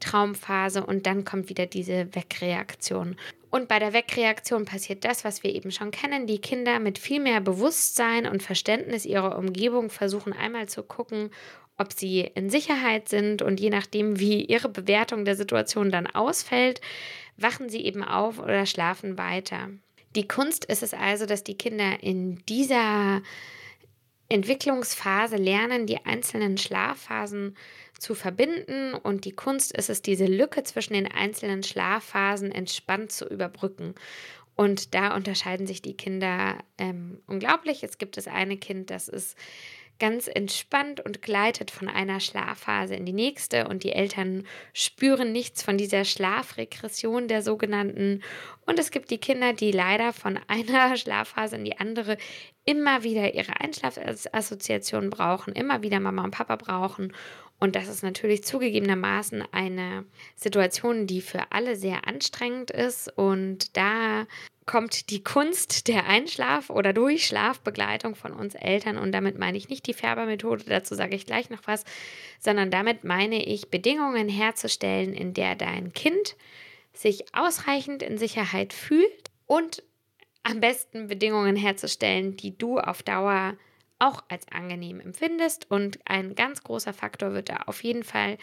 Traumphase 0.02 0.86
und 0.86 1.06
dann 1.06 1.24
kommt 1.24 1.48
wieder 1.48 1.68
diese 1.68 2.14
Wegreaktion. 2.14 3.16
Und 3.54 3.68
bei 3.68 3.78
der 3.78 3.94
Wegreaktion 3.94 4.66
passiert 4.66 5.06
das, 5.06 5.24
was 5.24 5.44
wir 5.44 5.54
eben 5.54 5.70
schon 5.70 5.92
kennen. 5.92 6.26
Die 6.26 6.42
Kinder 6.42 6.80
mit 6.80 6.98
viel 6.98 7.20
mehr 7.20 7.40
Bewusstsein 7.40 8.26
und 8.26 8.42
Verständnis 8.42 9.06
ihrer 9.06 9.38
Umgebung 9.38 9.92
versuchen 9.92 10.34
einmal 10.34 10.68
zu 10.68 10.82
gucken, 10.82 11.30
ob 11.78 11.94
sie 11.94 12.22
in 12.22 12.50
Sicherheit 12.50 13.10
sind 13.10 13.44
und 13.44 13.60
je 13.60 13.70
nachdem, 13.70 14.20
wie 14.20 14.44
ihre 14.44 14.70
Bewertung 14.70 15.24
der 15.24 15.36
Situation 15.36 15.92
dann 15.92 16.08
ausfällt, 16.08 16.82
wachen 17.38 17.70
sie 17.70 17.86
eben 17.86 18.04
auf 18.04 18.40
oder 18.40 18.66
schlafen 18.66 19.20
weiter. 19.20 19.70
Die 20.16 20.28
Kunst 20.28 20.66
ist 20.66 20.82
es 20.82 20.96
also, 20.96 21.28
dass 21.28 21.44
die 21.44 21.56
Kinder 21.56 22.02
in 22.02 22.44
dieser 22.48 23.22
Entwicklungsphase 24.30 25.36
lernen, 25.36 25.86
die 25.86 26.04
einzelnen 26.08 26.58
Schlafphasen 26.58 27.56
zu 28.04 28.16
verbinden 28.16 28.94
und 28.94 29.26
die 29.26 29.32
Kunst 29.32 29.76
ist 29.76 29.90
es, 29.90 30.02
diese 30.02 30.26
Lücke 30.26 30.64
zwischen 30.64 30.94
den 30.94 31.08
einzelnen 31.08 31.64
Schlafphasen 31.64 32.52
entspannt 32.52 33.12
zu 33.12 33.26
überbrücken. 33.26 33.96
Und 34.56 34.94
da 34.94 35.16
unterscheiden 35.16 35.66
sich 35.66 35.82
die 35.82 35.98
Kinder 35.98 36.58
ähm, 36.78 37.22
unglaublich. 37.26 37.82
Es 37.84 37.98
gibt 37.98 38.18
das 38.18 38.28
eine 38.28 38.58
Kind, 38.58 38.92
das 38.92 39.08
ist 39.08 39.36
ganz 40.00 40.28
entspannt 40.28 41.00
und 41.00 41.22
gleitet 41.22 41.72
von 41.72 41.88
einer 41.88 42.20
Schlafphase 42.20 42.96
in 42.96 43.06
die 43.06 43.14
nächste 43.14 43.68
und 43.68 43.84
die 43.84 43.94
Eltern 43.94 44.46
spüren 44.74 45.32
nichts 45.32 45.64
von 45.64 45.78
dieser 45.78 46.04
Schlafregression 46.04 47.28
der 47.28 47.42
sogenannten. 47.42 48.22
Und 48.66 48.80
es 48.80 48.92
gibt 48.92 49.12
die 49.12 49.20
Kinder, 49.20 49.54
die 49.54 49.72
leider 49.72 50.12
von 50.12 50.40
einer 50.48 50.98
Schlafphase 50.98 51.56
in 51.56 51.66
die 51.66 51.78
andere 51.78 52.18
immer 52.66 53.04
wieder 53.04 53.34
ihre 53.34 53.60
Einschlafassoziation 53.60 55.10
brauchen, 55.10 55.54
immer 55.54 55.84
wieder 55.84 56.00
Mama 56.00 56.24
und 56.24 56.32
Papa 56.32 56.56
brauchen. 56.56 57.14
Und 57.64 57.78
das 57.78 57.88
ist 57.88 58.04
natürlich 58.04 58.44
zugegebenermaßen 58.44 59.42
eine 59.54 60.04
Situation, 60.36 61.08
die 61.08 61.22
für 61.22 61.54
alle 61.54 61.78
sehr 61.78 62.06
anstrengend 62.06 62.72
ist. 62.72 63.08
Und 63.18 63.78
da 63.78 64.28
kommt 64.66 65.10
die 65.12 65.24
Kunst 65.24 65.88
der 65.88 66.06
Einschlaf- 66.06 66.70
oder 66.70 66.92
Durchschlafbegleitung 66.92 68.16
von 68.16 68.34
uns 68.34 68.56
Eltern. 68.56 68.98
Und 68.98 69.14
damit 69.14 69.40
meine 69.40 69.58
ich 69.58 69.70
nicht 69.70 69.88
die 69.88 69.94
Färbermethode, 69.94 70.66
dazu 70.68 70.94
sage 70.94 71.16
ich 71.16 71.26
gleich 71.26 71.50
noch 71.50 71.62
was, 71.64 71.86
sondern 72.38 72.70
damit 72.70 73.06
meine 73.06 73.42
ich 73.42 73.70
Bedingungen 73.70 74.28
herzustellen, 74.28 75.14
in 75.14 75.34
der 75.34 75.56
dein 75.56 75.94
Kind 75.94 76.36
sich 76.92 77.34
ausreichend 77.34 78.04
in 78.04 78.18
Sicherheit 78.18 78.74
fühlt 78.74 79.32
und 79.46 79.84
am 80.44 80.60
besten 80.60 81.08
Bedingungen 81.08 81.56
herzustellen, 81.56 82.36
die 82.36 82.58
du 82.58 82.78
auf 82.78 83.04
Dauer 83.04 83.54
auch 84.08 84.24
als 84.30 84.48
angenehm 84.52 85.00
empfindest. 85.00 85.70
Und 85.70 86.00
ein 86.06 86.36
ganz 86.36 86.64
großer 86.64 86.94
Faktor 86.94 87.34
wird 87.34 87.50
da 87.50 87.58
auf 87.66 87.84
jeden 87.84 88.04
Fall 88.04 88.38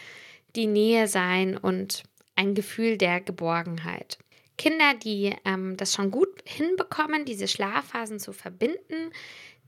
die 0.55 0.67
Nähe 0.67 1.07
sein 1.07 1.57
und 1.57 2.03
ein 2.35 2.55
Gefühl 2.55 2.97
der 2.97 3.21
Geborgenheit. 3.21 4.17
Kinder, 4.57 4.93
die 4.93 5.35
ähm, 5.45 5.77
das 5.77 5.93
schon 5.93 6.11
gut 6.11 6.29
hinbekommen, 6.45 7.25
diese 7.25 7.47
Schlafphasen 7.47 8.19
zu 8.19 8.31
verbinden, 8.33 9.11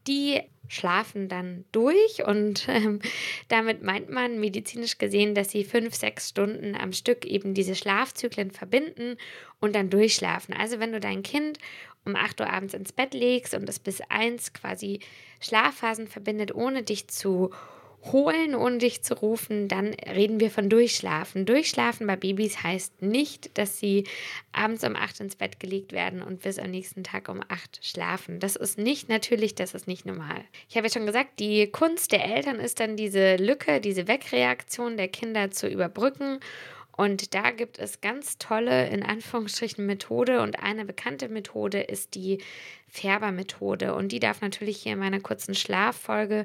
die 0.07 0.41
schlafen 0.67 1.29
dann 1.29 1.65
durch 1.71 2.25
und 2.25 2.67
ähm, 2.67 2.99
damit 3.47 3.83
meint 3.83 4.09
man 4.09 4.39
medizinisch 4.39 4.97
gesehen, 4.97 5.35
dass 5.35 5.51
sie 5.51 5.63
fünf, 5.63 5.95
sechs 5.95 6.29
Stunden 6.29 6.75
am 6.75 6.93
Stück 6.93 7.25
eben 7.25 7.53
diese 7.53 7.75
Schlafzyklen 7.75 8.51
verbinden 8.51 9.17
und 9.59 9.75
dann 9.75 9.89
durchschlafen. 9.89 10.53
Also 10.53 10.79
wenn 10.79 10.91
du 10.91 10.99
dein 10.99 11.23
Kind 11.23 11.57
um 12.05 12.15
8 12.15 12.41
Uhr 12.41 12.49
abends 12.49 12.73
ins 12.73 12.91
Bett 12.91 13.13
legst 13.13 13.53
und 13.53 13.67
es 13.69 13.79
bis 13.79 14.01
1 14.09 14.53
quasi 14.53 14.99
Schlafphasen 15.39 16.07
verbindet, 16.07 16.53
ohne 16.53 16.83
dich 16.83 17.07
zu 17.07 17.51
holen, 18.11 18.55
ohne 18.55 18.79
dich 18.79 19.01
zu 19.01 19.15
rufen, 19.15 19.67
dann 19.67 19.93
reden 19.93 20.39
wir 20.39 20.51
von 20.51 20.69
Durchschlafen. 20.69 21.45
Durchschlafen 21.45 22.05
bei 22.05 22.15
Babys 22.15 22.61
heißt 22.63 23.01
nicht, 23.01 23.57
dass 23.57 23.79
sie 23.79 24.05
abends 24.51 24.83
um 24.83 24.95
8 24.95 25.21
ins 25.21 25.35
Bett 25.35 25.59
gelegt 25.59 25.93
werden 25.93 26.21
und 26.21 26.41
bis 26.41 26.59
am 26.59 26.71
nächsten 26.71 27.03
Tag 27.03 27.29
um 27.29 27.41
8 27.47 27.79
schlafen. 27.81 28.39
Das 28.39 28.55
ist 28.55 28.77
nicht 28.77 29.09
natürlich, 29.09 29.55
das 29.55 29.73
ist 29.73 29.87
nicht 29.87 30.05
normal. 30.05 30.43
Ich 30.69 30.75
habe 30.75 30.87
ja 30.87 30.93
schon 30.93 31.05
gesagt, 31.05 31.39
die 31.39 31.67
Kunst 31.67 32.11
der 32.11 32.25
Eltern 32.25 32.59
ist 32.59 32.79
dann 32.79 32.97
diese 32.97 33.37
Lücke, 33.37 33.79
diese 33.79 34.07
Wegreaktion 34.07 34.97
der 34.97 35.07
Kinder 35.07 35.51
zu 35.51 35.67
überbrücken 35.67 36.39
und 36.95 37.33
da 37.33 37.51
gibt 37.51 37.79
es 37.79 38.01
ganz 38.01 38.37
tolle, 38.37 38.87
in 38.89 39.03
Anführungsstrichen, 39.03 39.85
Methode. 39.85 40.41
Und 40.41 40.59
eine 40.61 40.85
bekannte 40.85 41.27
Methode 41.27 41.81
ist 41.81 42.13
die 42.13 42.39
Färbermethode. 42.87 43.95
Und 43.95 44.11
die 44.11 44.19
darf 44.19 44.41
natürlich 44.41 44.77
hier 44.83 44.93
in 44.93 44.99
meiner 44.99 45.19
kurzen 45.19 45.55
Schlaffolge 45.55 46.43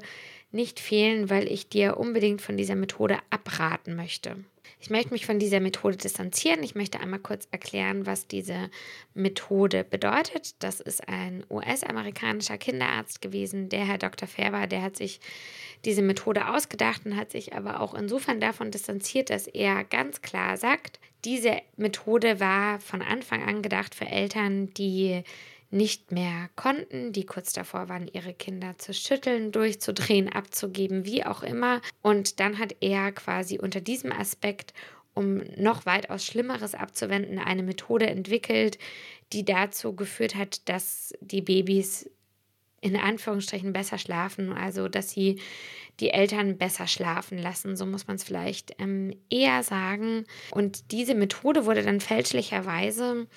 nicht 0.51 0.79
fehlen, 0.79 1.29
weil 1.29 1.51
ich 1.51 1.69
dir 1.69 1.97
unbedingt 1.97 2.41
von 2.41 2.57
dieser 2.57 2.75
Methode 2.75 3.19
abraten 3.29 3.95
möchte. 3.95 4.37
Ich 4.81 4.89
möchte 4.89 5.11
mich 5.11 5.25
von 5.25 5.39
dieser 5.39 5.59
Methode 5.59 5.97
distanzieren. 5.97 6.63
Ich 6.63 6.73
möchte 6.73 7.01
einmal 7.01 7.19
kurz 7.19 7.49
erklären, 7.51 8.05
was 8.05 8.27
diese 8.27 8.69
Methode 9.13 9.83
bedeutet. 9.83 10.55
Das 10.63 10.79
ist 10.79 11.05
ein 11.09 11.43
US-amerikanischer 11.49 12.57
Kinderarzt 12.57 13.21
gewesen, 13.21 13.67
der 13.67 13.85
Herr 13.85 13.97
Dr. 13.97 14.27
Färber, 14.27 14.67
der 14.67 14.81
hat 14.81 14.95
sich 14.95 15.19
diese 15.83 16.01
Methode 16.01 16.47
ausgedacht 16.47 17.05
und 17.05 17.17
hat 17.17 17.31
sich 17.31 17.53
aber 17.53 17.81
auch 17.81 17.93
insofern 17.93 18.39
davon 18.39 18.71
distanziert, 18.71 19.29
dass 19.29 19.47
er 19.47 19.83
ganz 19.83 20.21
klar 20.21 20.55
sagt, 20.55 20.99
diese 21.25 21.61
Methode 21.75 22.39
war 22.39 22.79
von 22.79 23.01
Anfang 23.01 23.43
an 23.43 23.61
gedacht 23.61 23.93
für 23.93 24.05
Eltern, 24.05 24.73
die 24.75 25.23
nicht 25.71 26.11
mehr 26.11 26.49
konnten, 26.55 27.13
die 27.13 27.25
kurz 27.25 27.53
davor 27.53 27.89
waren, 27.89 28.07
ihre 28.07 28.33
Kinder 28.33 28.77
zu 28.77 28.93
schütteln, 28.93 29.51
durchzudrehen, 29.51 30.29
abzugeben, 30.29 31.05
wie 31.05 31.23
auch 31.23 31.43
immer. 31.43 31.81
Und 32.01 32.39
dann 32.39 32.57
hat 32.57 32.75
er 32.81 33.11
quasi 33.11 33.59
unter 33.59 33.81
diesem 33.81 34.11
Aspekt, 34.11 34.73
um 35.13 35.41
noch 35.57 35.85
weitaus 35.85 36.25
Schlimmeres 36.25 36.73
abzuwenden, 36.73 37.39
eine 37.39 37.63
Methode 37.63 38.07
entwickelt, 38.07 38.79
die 39.31 39.45
dazu 39.45 39.95
geführt 39.95 40.35
hat, 40.35 40.67
dass 40.67 41.13
die 41.21 41.41
Babys 41.41 42.09
in 42.81 42.95
Anführungsstrichen 42.95 43.73
besser 43.73 43.97
schlafen, 43.97 44.53
also 44.53 44.87
dass 44.87 45.11
sie 45.11 45.39
die 45.99 46.11
Eltern 46.11 46.57
besser 46.57 46.87
schlafen 46.87 47.37
lassen, 47.37 47.75
so 47.75 47.85
muss 47.85 48.07
man 48.07 48.15
es 48.15 48.23
vielleicht 48.23 48.73
ähm, 48.79 49.13
eher 49.29 49.63
sagen. 49.63 50.23
Und 50.51 50.91
diese 50.91 51.13
Methode 51.13 51.65
wurde 51.65 51.83
dann 51.83 51.99
fälschlicherweise 51.99 53.27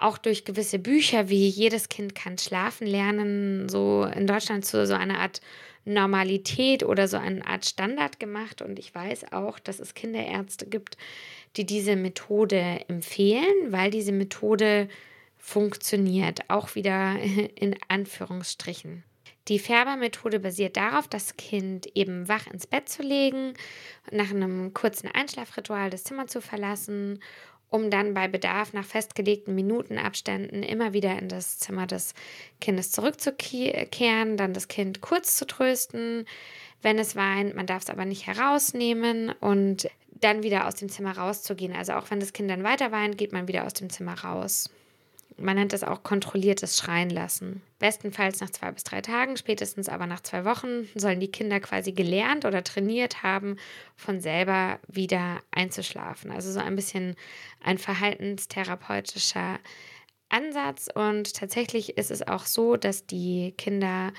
auch 0.00 0.18
durch 0.18 0.44
gewisse 0.44 0.78
Bücher 0.78 1.28
wie 1.28 1.48
Jedes 1.48 1.88
Kind 1.88 2.14
kann 2.14 2.38
schlafen 2.38 2.86
lernen, 2.86 3.68
so 3.68 4.04
in 4.04 4.26
Deutschland 4.26 4.64
zu 4.64 4.86
so 4.86 4.94
einer 4.94 5.18
Art 5.18 5.40
Normalität 5.84 6.82
oder 6.82 7.08
so 7.08 7.16
eine 7.16 7.46
Art 7.46 7.64
Standard 7.64 8.20
gemacht. 8.20 8.62
Und 8.62 8.78
ich 8.78 8.94
weiß 8.94 9.32
auch, 9.32 9.58
dass 9.58 9.80
es 9.80 9.94
Kinderärzte 9.94 10.66
gibt, 10.66 10.96
die 11.56 11.64
diese 11.64 11.96
Methode 11.96 12.84
empfehlen, 12.88 13.72
weil 13.72 13.90
diese 13.90 14.12
Methode 14.12 14.88
funktioniert, 15.38 16.40
auch 16.48 16.74
wieder 16.74 17.16
in 17.54 17.74
Anführungsstrichen. 17.88 19.02
Die 19.48 19.58
Färbermethode 19.58 20.40
basiert 20.40 20.76
darauf, 20.76 21.08
das 21.08 21.38
Kind 21.38 21.86
eben 21.96 22.28
wach 22.28 22.46
ins 22.48 22.66
Bett 22.66 22.90
zu 22.90 23.02
legen, 23.02 23.54
nach 24.10 24.30
einem 24.30 24.74
kurzen 24.74 25.08
Einschlafritual 25.10 25.88
das 25.88 26.04
Zimmer 26.04 26.26
zu 26.26 26.42
verlassen 26.42 27.20
um 27.70 27.90
dann 27.90 28.14
bei 28.14 28.28
Bedarf 28.28 28.72
nach 28.72 28.84
festgelegten 28.84 29.54
Minutenabständen 29.54 30.62
immer 30.62 30.92
wieder 30.92 31.18
in 31.18 31.28
das 31.28 31.58
Zimmer 31.58 31.86
des 31.86 32.14
Kindes 32.60 32.90
zurückzukehren, 32.90 34.36
dann 34.36 34.54
das 34.54 34.68
Kind 34.68 35.00
kurz 35.00 35.36
zu 35.36 35.46
trösten, 35.46 36.26
wenn 36.82 36.98
es 36.98 37.16
weint. 37.16 37.54
Man 37.54 37.66
darf 37.66 37.82
es 37.82 37.90
aber 37.90 38.04
nicht 38.04 38.26
herausnehmen 38.26 39.30
und 39.40 39.88
dann 40.20 40.42
wieder 40.42 40.66
aus 40.66 40.74
dem 40.74 40.88
Zimmer 40.88 41.16
rauszugehen. 41.16 41.74
Also 41.74 41.92
auch 41.92 42.10
wenn 42.10 42.20
das 42.20 42.32
Kind 42.32 42.50
dann 42.50 42.64
weiter 42.64 42.90
weint, 42.92 43.18
geht 43.18 43.32
man 43.32 43.48
wieder 43.48 43.64
aus 43.64 43.74
dem 43.74 43.90
Zimmer 43.90 44.18
raus. 44.20 44.70
Man 45.40 45.56
nennt 45.56 45.72
das 45.72 45.84
auch 45.84 46.02
kontrolliertes 46.02 46.76
Schreien 46.76 47.10
lassen. 47.10 47.62
Bestenfalls 47.78 48.40
nach 48.40 48.50
zwei 48.50 48.72
bis 48.72 48.82
drei 48.82 49.00
Tagen, 49.00 49.36
spätestens 49.36 49.88
aber 49.88 50.06
nach 50.06 50.20
zwei 50.20 50.44
Wochen 50.44 50.88
sollen 50.96 51.20
die 51.20 51.30
Kinder 51.30 51.60
quasi 51.60 51.92
gelernt 51.92 52.44
oder 52.44 52.64
trainiert 52.64 53.22
haben, 53.22 53.56
von 53.94 54.20
selber 54.20 54.80
wieder 54.88 55.40
einzuschlafen. 55.52 56.32
Also 56.32 56.50
so 56.50 56.58
ein 56.58 56.74
bisschen 56.74 57.14
ein 57.62 57.78
verhaltenstherapeutischer 57.78 59.60
Ansatz. 60.28 60.88
Und 60.92 61.34
tatsächlich 61.34 61.96
ist 61.96 62.10
es 62.10 62.26
auch 62.26 62.44
so, 62.44 62.76
dass 62.76 63.06
die 63.06 63.54
Kinder 63.56 64.12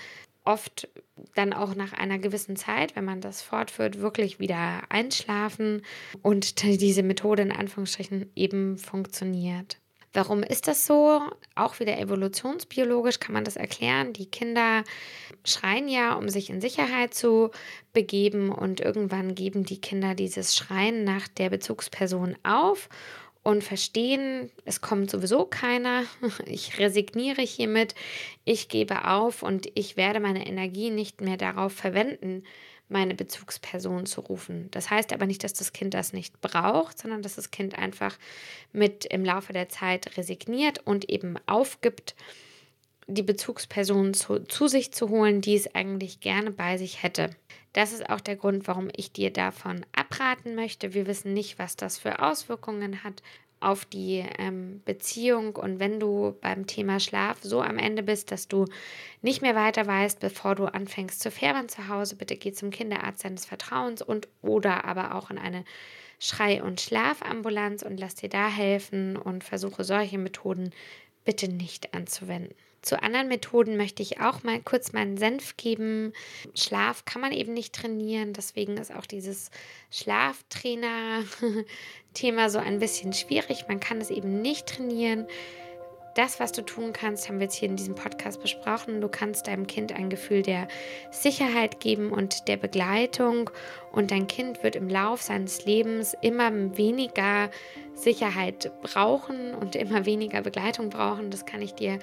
oft 0.46 0.88
dann 1.36 1.54
auch 1.54 1.76
nach 1.76 1.94
einer 1.94 2.18
gewissen 2.18 2.56
Zeit, 2.56 2.96
wenn 2.96 3.06
man 3.06 3.20
das 3.20 3.42
fortführt, 3.42 4.00
wirklich 4.00 4.40
wieder 4.40 4.84
einschlafen 4.90 5.82
und 6.22 6.64
diese 6.64 7.04
Methode 7.04 7.44
in 7.44 7.52
Anführungsstrichen 7.52 8.32
eben 8.36 8.78
funktioniert. 8.78 9.80
Warum 10.14 10.42
ist 10.42 10.68
das 10.68 10.88
so? 10.88 11.22
Auch 11.56 11.80
wieder 11.80 12.00
evolutionsbiologisch 12.00 13.20
kann 13.20 13.34
man 13.34 13.44
das 13.44 13.56
erklären. 13.56 14.14
Die 14.14 14.26
Kinder 14.26 14.84
schreien 15.46 15.88
ja, 15.88 16.14
um 16.14 16.30
sich 16.30 16.50
in 16.50 16.62
Sicherheit 16.62 17.14
zu 17.14 17.52
begeben 17.94 18.50
und 18.52 18.80
irgendwann 18.80 19.36
geben 19.36 19.66
die 19.66 19.80
Kinder 19.80 20.16
dieses 20.16 20.56
Schreien 20.56 21.04
nach 21.04 21.28
der 21.28 21.52
Bezugsperson 21.52 22.36
auf 22.44 22.90
und 23.44 23.64
verstehen, 23.64 24.52
es 24.66 24.82
kommt 24.82 25.10
sowieso 25.10 25.46
keiner, 25.46 26.04
ich 26.46 26.80
resigniere 26.80 27.42
hiermit, 27.42 27.94
ich 28.46 28.68
gebe 28.68 29.06
auf 29.06 29.44
und 29.44 29.68
ich 29.76 29.96
werde 29.96 30.20
meine 30.20 30.48
Energie 30.48 30.90
nicht 30.90 31.22
mehr 31.22 31.38
darauf 31.38 31.74
verwenden, 31.74 32.44
meine 32.90 33.16
Bezugsperson 33.16 34.06
zu 34.06 34.22
rufen. 34.22 34.70
Das 34.72 34.90
heißt 34.90 35.14
aber 35.14 35.26
nicht, 35.26 35.44
dass 35.44 35.54
das 35.54 35.74
Kind 35.74 35.94
das 35.94 36.14
nicht 36.14 36.42
braucht, 36.42 37.00
sondern 37.00 37.22
dass 37.22 37.36
das 37.36 37.52
Kind 37.52 37.78
einfach 37.78 38.18
mit 38.74 39.06
im 39.06 39.24
Laufe 39.24 39.54
der 39.54 39.70
Zeit 39.70 40.18
resigniert 40.18 40.80
und 40.86 41.10
eben 41.10 41.38
aufgibt, 41.46 42.16
die 43.08 43.24
Bezugsperson 43.24 44.14
zu, 44.14 44.40
zu 44.40 44.68
sich 44.68 44.92
zu 44.92 45.10
holen, 45.10 45.42
die 45.42 45.56
es 45.56 45.74
eigentlich 45.74 46.20
gerne 46.20 46.52
bei 46.52 46.78
sich 46.78 47.02
hätte. 47.02 47.32
Das 47.74 47.92
ist 47.92 48.10
auch 48.10 48.20
der 48.20 48.36
Grund, 48.36 48.68
warum 48.68 48.90
ich 48.96 49.12
dir 49.12 49.32
davon 49.32 49.86
abraten 49.96 50.56
möchte. 50.56 50.94
Wir 50.94 51.08
wissen 51.08 51.34
nicht, 51.34 51.60
was 51.60 51.76
das 51.76 51.98
für 51.98 52.20
Auswirkungen 52.22 53.04
hat 53.04 53.22
auf 53.60 53.86
die 53.86 54.26
ähm, 54.38 54.82
Beziehung 54.86 55.56
und 55.56 55.80
wenn 55.80 56.00
du 56.00 56.36
beim 56.42 56.66
Thema 56.66 57.00
Schlaf 57.00 57.38
so 57.42 57.62
am 57.62 57.78
Ende 57.78 58.04
bist, 58.04 58.32
dass 58.32 58.48
du 58.48 58.66
nicht 59.22 59.42
mehr 59.42 59.56
weiter 59.56 59.86
weißt, 59.86 60.20
bevor 60.20 60.56
du 60.56 60.66
anfängst 60.66 61.20
zu 61.20 61.30
färbern 61.30 61.68
zu 61.68 61.88
Hause, 61.90 62.16
bitte 62.16 62.38
geh 62.38 62.54
zum 62.54 62.70
Kinderarzt 62.72 63.26
deines 63.26 63.46
Vertrauens 63.46 64.02
und 64.02 64.28
oder 64.42 64.86
aber 64.86 65.16
auch 65.16 65.30
in 65.30 65.38
eine 65.38 65.66
Schrei- 66.20 66.64
und 66.64 66.82
Schlafambulanz 66.82 67.84
und 67.84 68.00
lass 68.00 68.16
dir 68.16 68.30
da 68.30 68.48
helfen 68.50 69.18
und 69.18 69.44
versuche 69.44 69.84
solche 69.84 70.18
Methoden 70.18 70.72
bitte 71.26 71.50
nicht 71.50 71.94
anzuwenden. 71.94 72.56
Zu 72.82 73.02
anderen 73.02 73.28
Methoden 73.28 73.78
möchte 73.78 74.02
ich 74.02 74.22
auch 74.22 74.44
mal 74.44 74.62
kurz 74.62 74.94
meinen 74.94 75.18
Senf 75.18 75.58
geben. 75.58 76.14
Schlaf 76.56 77.06
kann 77.06 77.22
man 77.22 77.32
eben 77.32 77.54
nicht 77.54 77.76
trainieren, 77.76 78.34
deswegen 78.34 78.78
ist 78.78 78.94
auch 78.94 79.06
dieses 79.06 79.52
Schlaftrainer-Thema 79.92 82.50
so 82.52 82.60
ein 82.60 82.80
bisschen 82.80 83.14
schwierig. 83.14 83.66
Man 83.68 83.80
kann 83.80 84.00
es 84.00 84.10
eben 84.10 84.42
nicht 84.42 84.68
trainieren 84.68 85.28
das, 86.16 86.40
was 86.40 86.52
du 86.52 86.62
tun 86.62 86.94
kannst, 86.94 87.28
haben 87.28 87.40
wir 87.40 87.46
jetzt 87.46 87.56
hier 87.56 87.70
in 87.70 87.76
diesem 87.76 87.96
Podcast 87.96 88.42
besprochen. 88.42 89.02
Du 89.02 89.08
kannst 89.08 89.48
deinem 89.48 89.68
Kind 89.68 89.94
ein 89.94 90.10
Gefühl 90.10 90.42
der 90.42 90.68
Sicherheit 91.12 91.80
geben 91.80 92.12
und 92.12 92.48
der 92.48 92.58
Begleitung 92.58 93.50
und 93.92 94.12
dein 94.12 94.28
Kind 94.28 94.64
wird 94.64 94.76
im 94.76 94.90
Lauf 94.90 95.22
seines 95.22 95.66
Lebens 95.66 96.16
immer 96.22 96.52
weniger 96.78 97.50
Sicherheit 97.94 98.72
brauchen 98.82 99.54
und 99.54 99.76
immer 99.76 100.06
weniger 100.06 100.42
Begleitung 100.42 100.90
brauchen. 100.90 101.32
Das 101.32 101.46
kann 101.46 101.62
ich 101.62 101.74
dir 101.74 102.00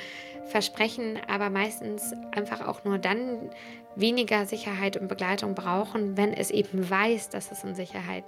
versprechen, 0.47 1.19
aber 1.29 1.51
meistens 1.51 2.13
einfach 2.33 2.67
auch 2.67 2.85
nur 2.85 2.99
dann 2.99 3.51
weniger 3.97 4.47
Sicherheit 4.47 4.97
und 4.97 5.09
Begleitung 5.09 5.55
brauchen, 5.55 6.17
wenn 6.17 6.33
es 6.33 6.51
eben 6.51 6.89
weiß, 6.89 7.31
dass 7.31 7.51
es 7.51 7.65
in 7.65 7.75
Sicherheit 7.75 8.25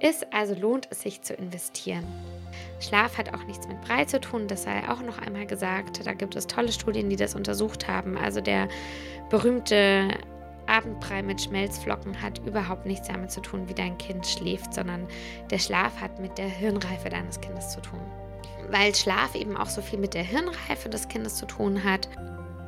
ist. 0.00 0.32
Also 0.32 0.54
lohnt 0.54 0.88
es 0.90 1.02
sich 1.02 1.22
zu 1.22 1.34
investieren. 1.34 2.04
Schlaf 2.80 3.18
hat 3.18 3.34
auch 3.34 3.44
nichts 3.44 3.66
mit 3.66 3.80
Brei 3.82 4.04
zu 4.04 4.20
tun, 4.20 4.48
das 4.48 4.64
sei 4.64 4.88
auch 4.88 5.00
noch 5.00 5.18
einmal 5.18 5.46
gesagt. 5.46 6.06
Da 6.06 6.12
gibt 6.12 6.36
es 6.36 6.46
tolle 6.46 6.72
Studien, 6.72 7.10
die 7.10 7.16
das 7.16 7.34
untersucht 7.34 7.88
haben. 7.88 8.16
Also 8.16 8.40
der 8.40 8.68
berühmte 9.30 10.08
Abendbrei 10.66 11.22
mit 11.22 11.40
Schmelzflocken 11.40 12.20
hat 12.20 12.40
überhaupt 12.46 12.86
nichts 12.86 13.08
damit 13.08 13.30
zu 13.30 13.40
tun, 13.40 13.68
wie 13.68 13.74
dein 13.74 13.96
Kind 13.98 14.26
schläft, 14.26 14.74
sondern 14.74 15.06
der 15.50 15.58
Schlaf 15.58 16.00
hat 16.00 16.18
mit 16.20 16.38
der 16.38 16.48
Hirnreife 16.48 17.08
deines 17.08 17.40
Kindes 17.40 17.70
zu 17.70 17.80
tun. 17.80 18.00
Weil 18.70 18.94
Schlaf 18.94 19.34
eben 19.34 19.56
auch 19.56 19.68
so 19.68 19.80
viel 19.80 19.98
mit 19.98 20.14
der 20.14 20.24
Hirnreife 20.24 20.88
des 20.88 21.08
Kindes 21.08 21.36
zu 21.36 21.46
tun 21.46 21.84
hat, 21.84 22.08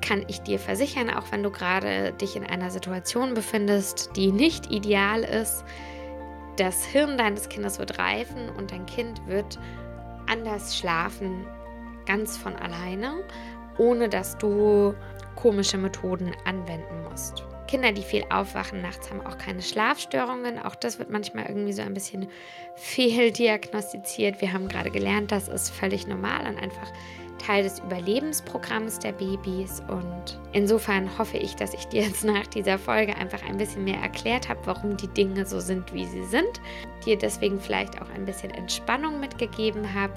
kann 0.01 0.25
ich 0.29 0.41
dir 0.43 0.61
versichern, 0.61 1.11
auch 1.11 1.33
wenn 1.33 1.43
du 1.43 1.51
gerade 1.51 2.13
dich 2.13 2.37
in 2.37 2.45
einer 2.45 2.71
Situation 2.71 3.35
befindest, 3.35 4.11
die 4.15 4.31
nicht 4.31 4.71
ideal 4.71 5.23
ist, 5.23 5.65
das 6.59 6.85
Hirn 6.85 7.17
deines 7.17 7.49
Kindes 7.49 7.79
wird 7.79 7.99
reifen 7.99 8.49
und 8.57 8.73
dein 8.73 8.87
Kind 8.87 9.27
wird 9.27 9.59
anders 10.27 10.77
schlafen, 10.77 11.47
ganz 12.07 12.37
von 12.37 12.57
alleine, 12.57 13.25
ohne 13.79 14.09
dass 14.09 14.37
du 14.39 14.95
komische 15.37 15.79
Methoden 15.79 16.33
anwenden 16.45 17.05
musst. 17.09 17.45
Kinder, 17.69 17.93
die 17.93 18.03
viel 18.03 18.25
aufwachen 18.31 18.81
nachts, 18.81 19.11
haben 19.11 19.25
auch 19.25 19.37
keine 19.39 19.63
Schlafstörungen. 19.63 20.59
Auch 20.59 20.75
das 20.75 20.99
wird 20.99 21.11
manchmal 21.11 21.47
irgendwie 21.47 21.75
so 21.75 21.83
ein 21.83 21.95
bisschen 21.95 22.29
fehldiagnostiziert. 22.77 24.41
Wir 24.41 24.53
haben 24.53 24.69
gerade 24.69 24.91
gelernt, 24.91 25.31
das 25.31 25.49
ist 25.49 25.71
völlig 25.71 26.07
normal 26.07 26.47
und 26.47 26.61
einfach 26.61 26.91
Teil 27.39 27.63
des 27.63 27.79
Überlebensprogramms 27.81 28.99
der 28.99 29.13
Babys. 29.13 29.83
Und 29.89 30.39
insofern 30.53 31.09
hoffe 31.19 31.39
ich, 31.39 31.57
dass 31.57 31.75
ich 31.75 31.87
dir 31.87 32.03
jetzt 32.03 32.25
nach 32.25 32.47
dieser 32.47 32.79
Folge 32.79 33.17
einfach 33.17 33.43
ein 33.49 33.57
bisschen 33.57 33.85
mehr 33.85 34.01
erklärt 34.01 34.49
habe, 34.49 34.61
warum 34.65 34.97
die 34.97 35.09
Dinge 35.09 35.47
so 35.47 35.61
sind, 35.61 35.93
wie 35.95 36.05
sie 36.07 36.25
sind. 36.25 36.61
Dir 37.05 37.17
deswegen 37.17 37.61
vielleicht 37.61 38.01
auch 38.03 38.11
ein 38.11 38.25
bisschen 38.25 38.51
Entspannung 38.51 39.21
mitgegeben 39.21 39.95
habe. 39.95 40.15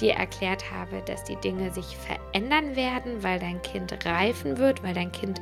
Dir 0.00 0.14
erklärt 0.14 0.70
habe, 0.70 1.02
dass 1.06 1.24
die 1.24 1.36
Dinge 1.36 1.72
sich 1.72 1.96
verändern 1.96 2.76
werden, 2.76 3.22
weil 3.22 3.38
dein 3.38 3.62
Kind 3.62 3.96
reifen 4.04 4.58
wird, 4.58 4.82
weil 4.82 4.94
dein 4.94 5.12
Kind 5.12 5.40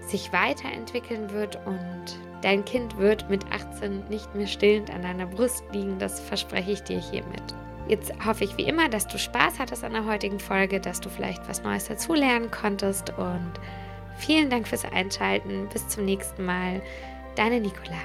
sich 0.00 0.32
weiterentwickeln 0.32 1.30
wird 1.30 1.56
und 1.66 2.18
dein 2.42 2.64
Kind 2.64 2.96
wird 2.98 3.28
mit 3.30 3.44
18 3.52 4.08
nicht 4.08 4.34
mehr 4.34 4.46
stillend 4.46 4.90
an 4.90 5.02
deiner 5.02 5.26
Brust 5.26 5.64
liegen. 5.72 5.98
Das 5.98 6.20
verspreche 6.20 6.72
ich 6.72 6.82
dir 6.82 6.98
hiermit. 6.98 7.54
Jetzt 7.88 8.12
hoffe 8.24 8.44
ich 8.44 8.56
wie 8.56 8.62
immer, 8.62 8.88
dass 8.88 9.06
du 9.06 9.18
Spaß 9.18 9.58
hattest 9.58 9.84
an 9.84 9.92
der 9.92 10.06
heutigen 10.06 10.38
Folge, 10.38 10.80
dass 10.80 11.00
du 11.00 11.08
vielleicht 11.08 11.46
was 11.48 11.62
Neues 11.62 11.86
dazulernen 11.86 12.50
konntest 12.50 13.10
und 13.18 13.52
vielen 14.16 14.50
Dank 14.50 14.68
fürs 14.68 14.84
Einschalten. 14.84 15.68
Bis 15.72 15.88
zum 15.88 16.04
nächsten 16.04 16.44
Mal. 16.44 16.80
Deine 17.34 17.60
Nicola. 17.60 17.98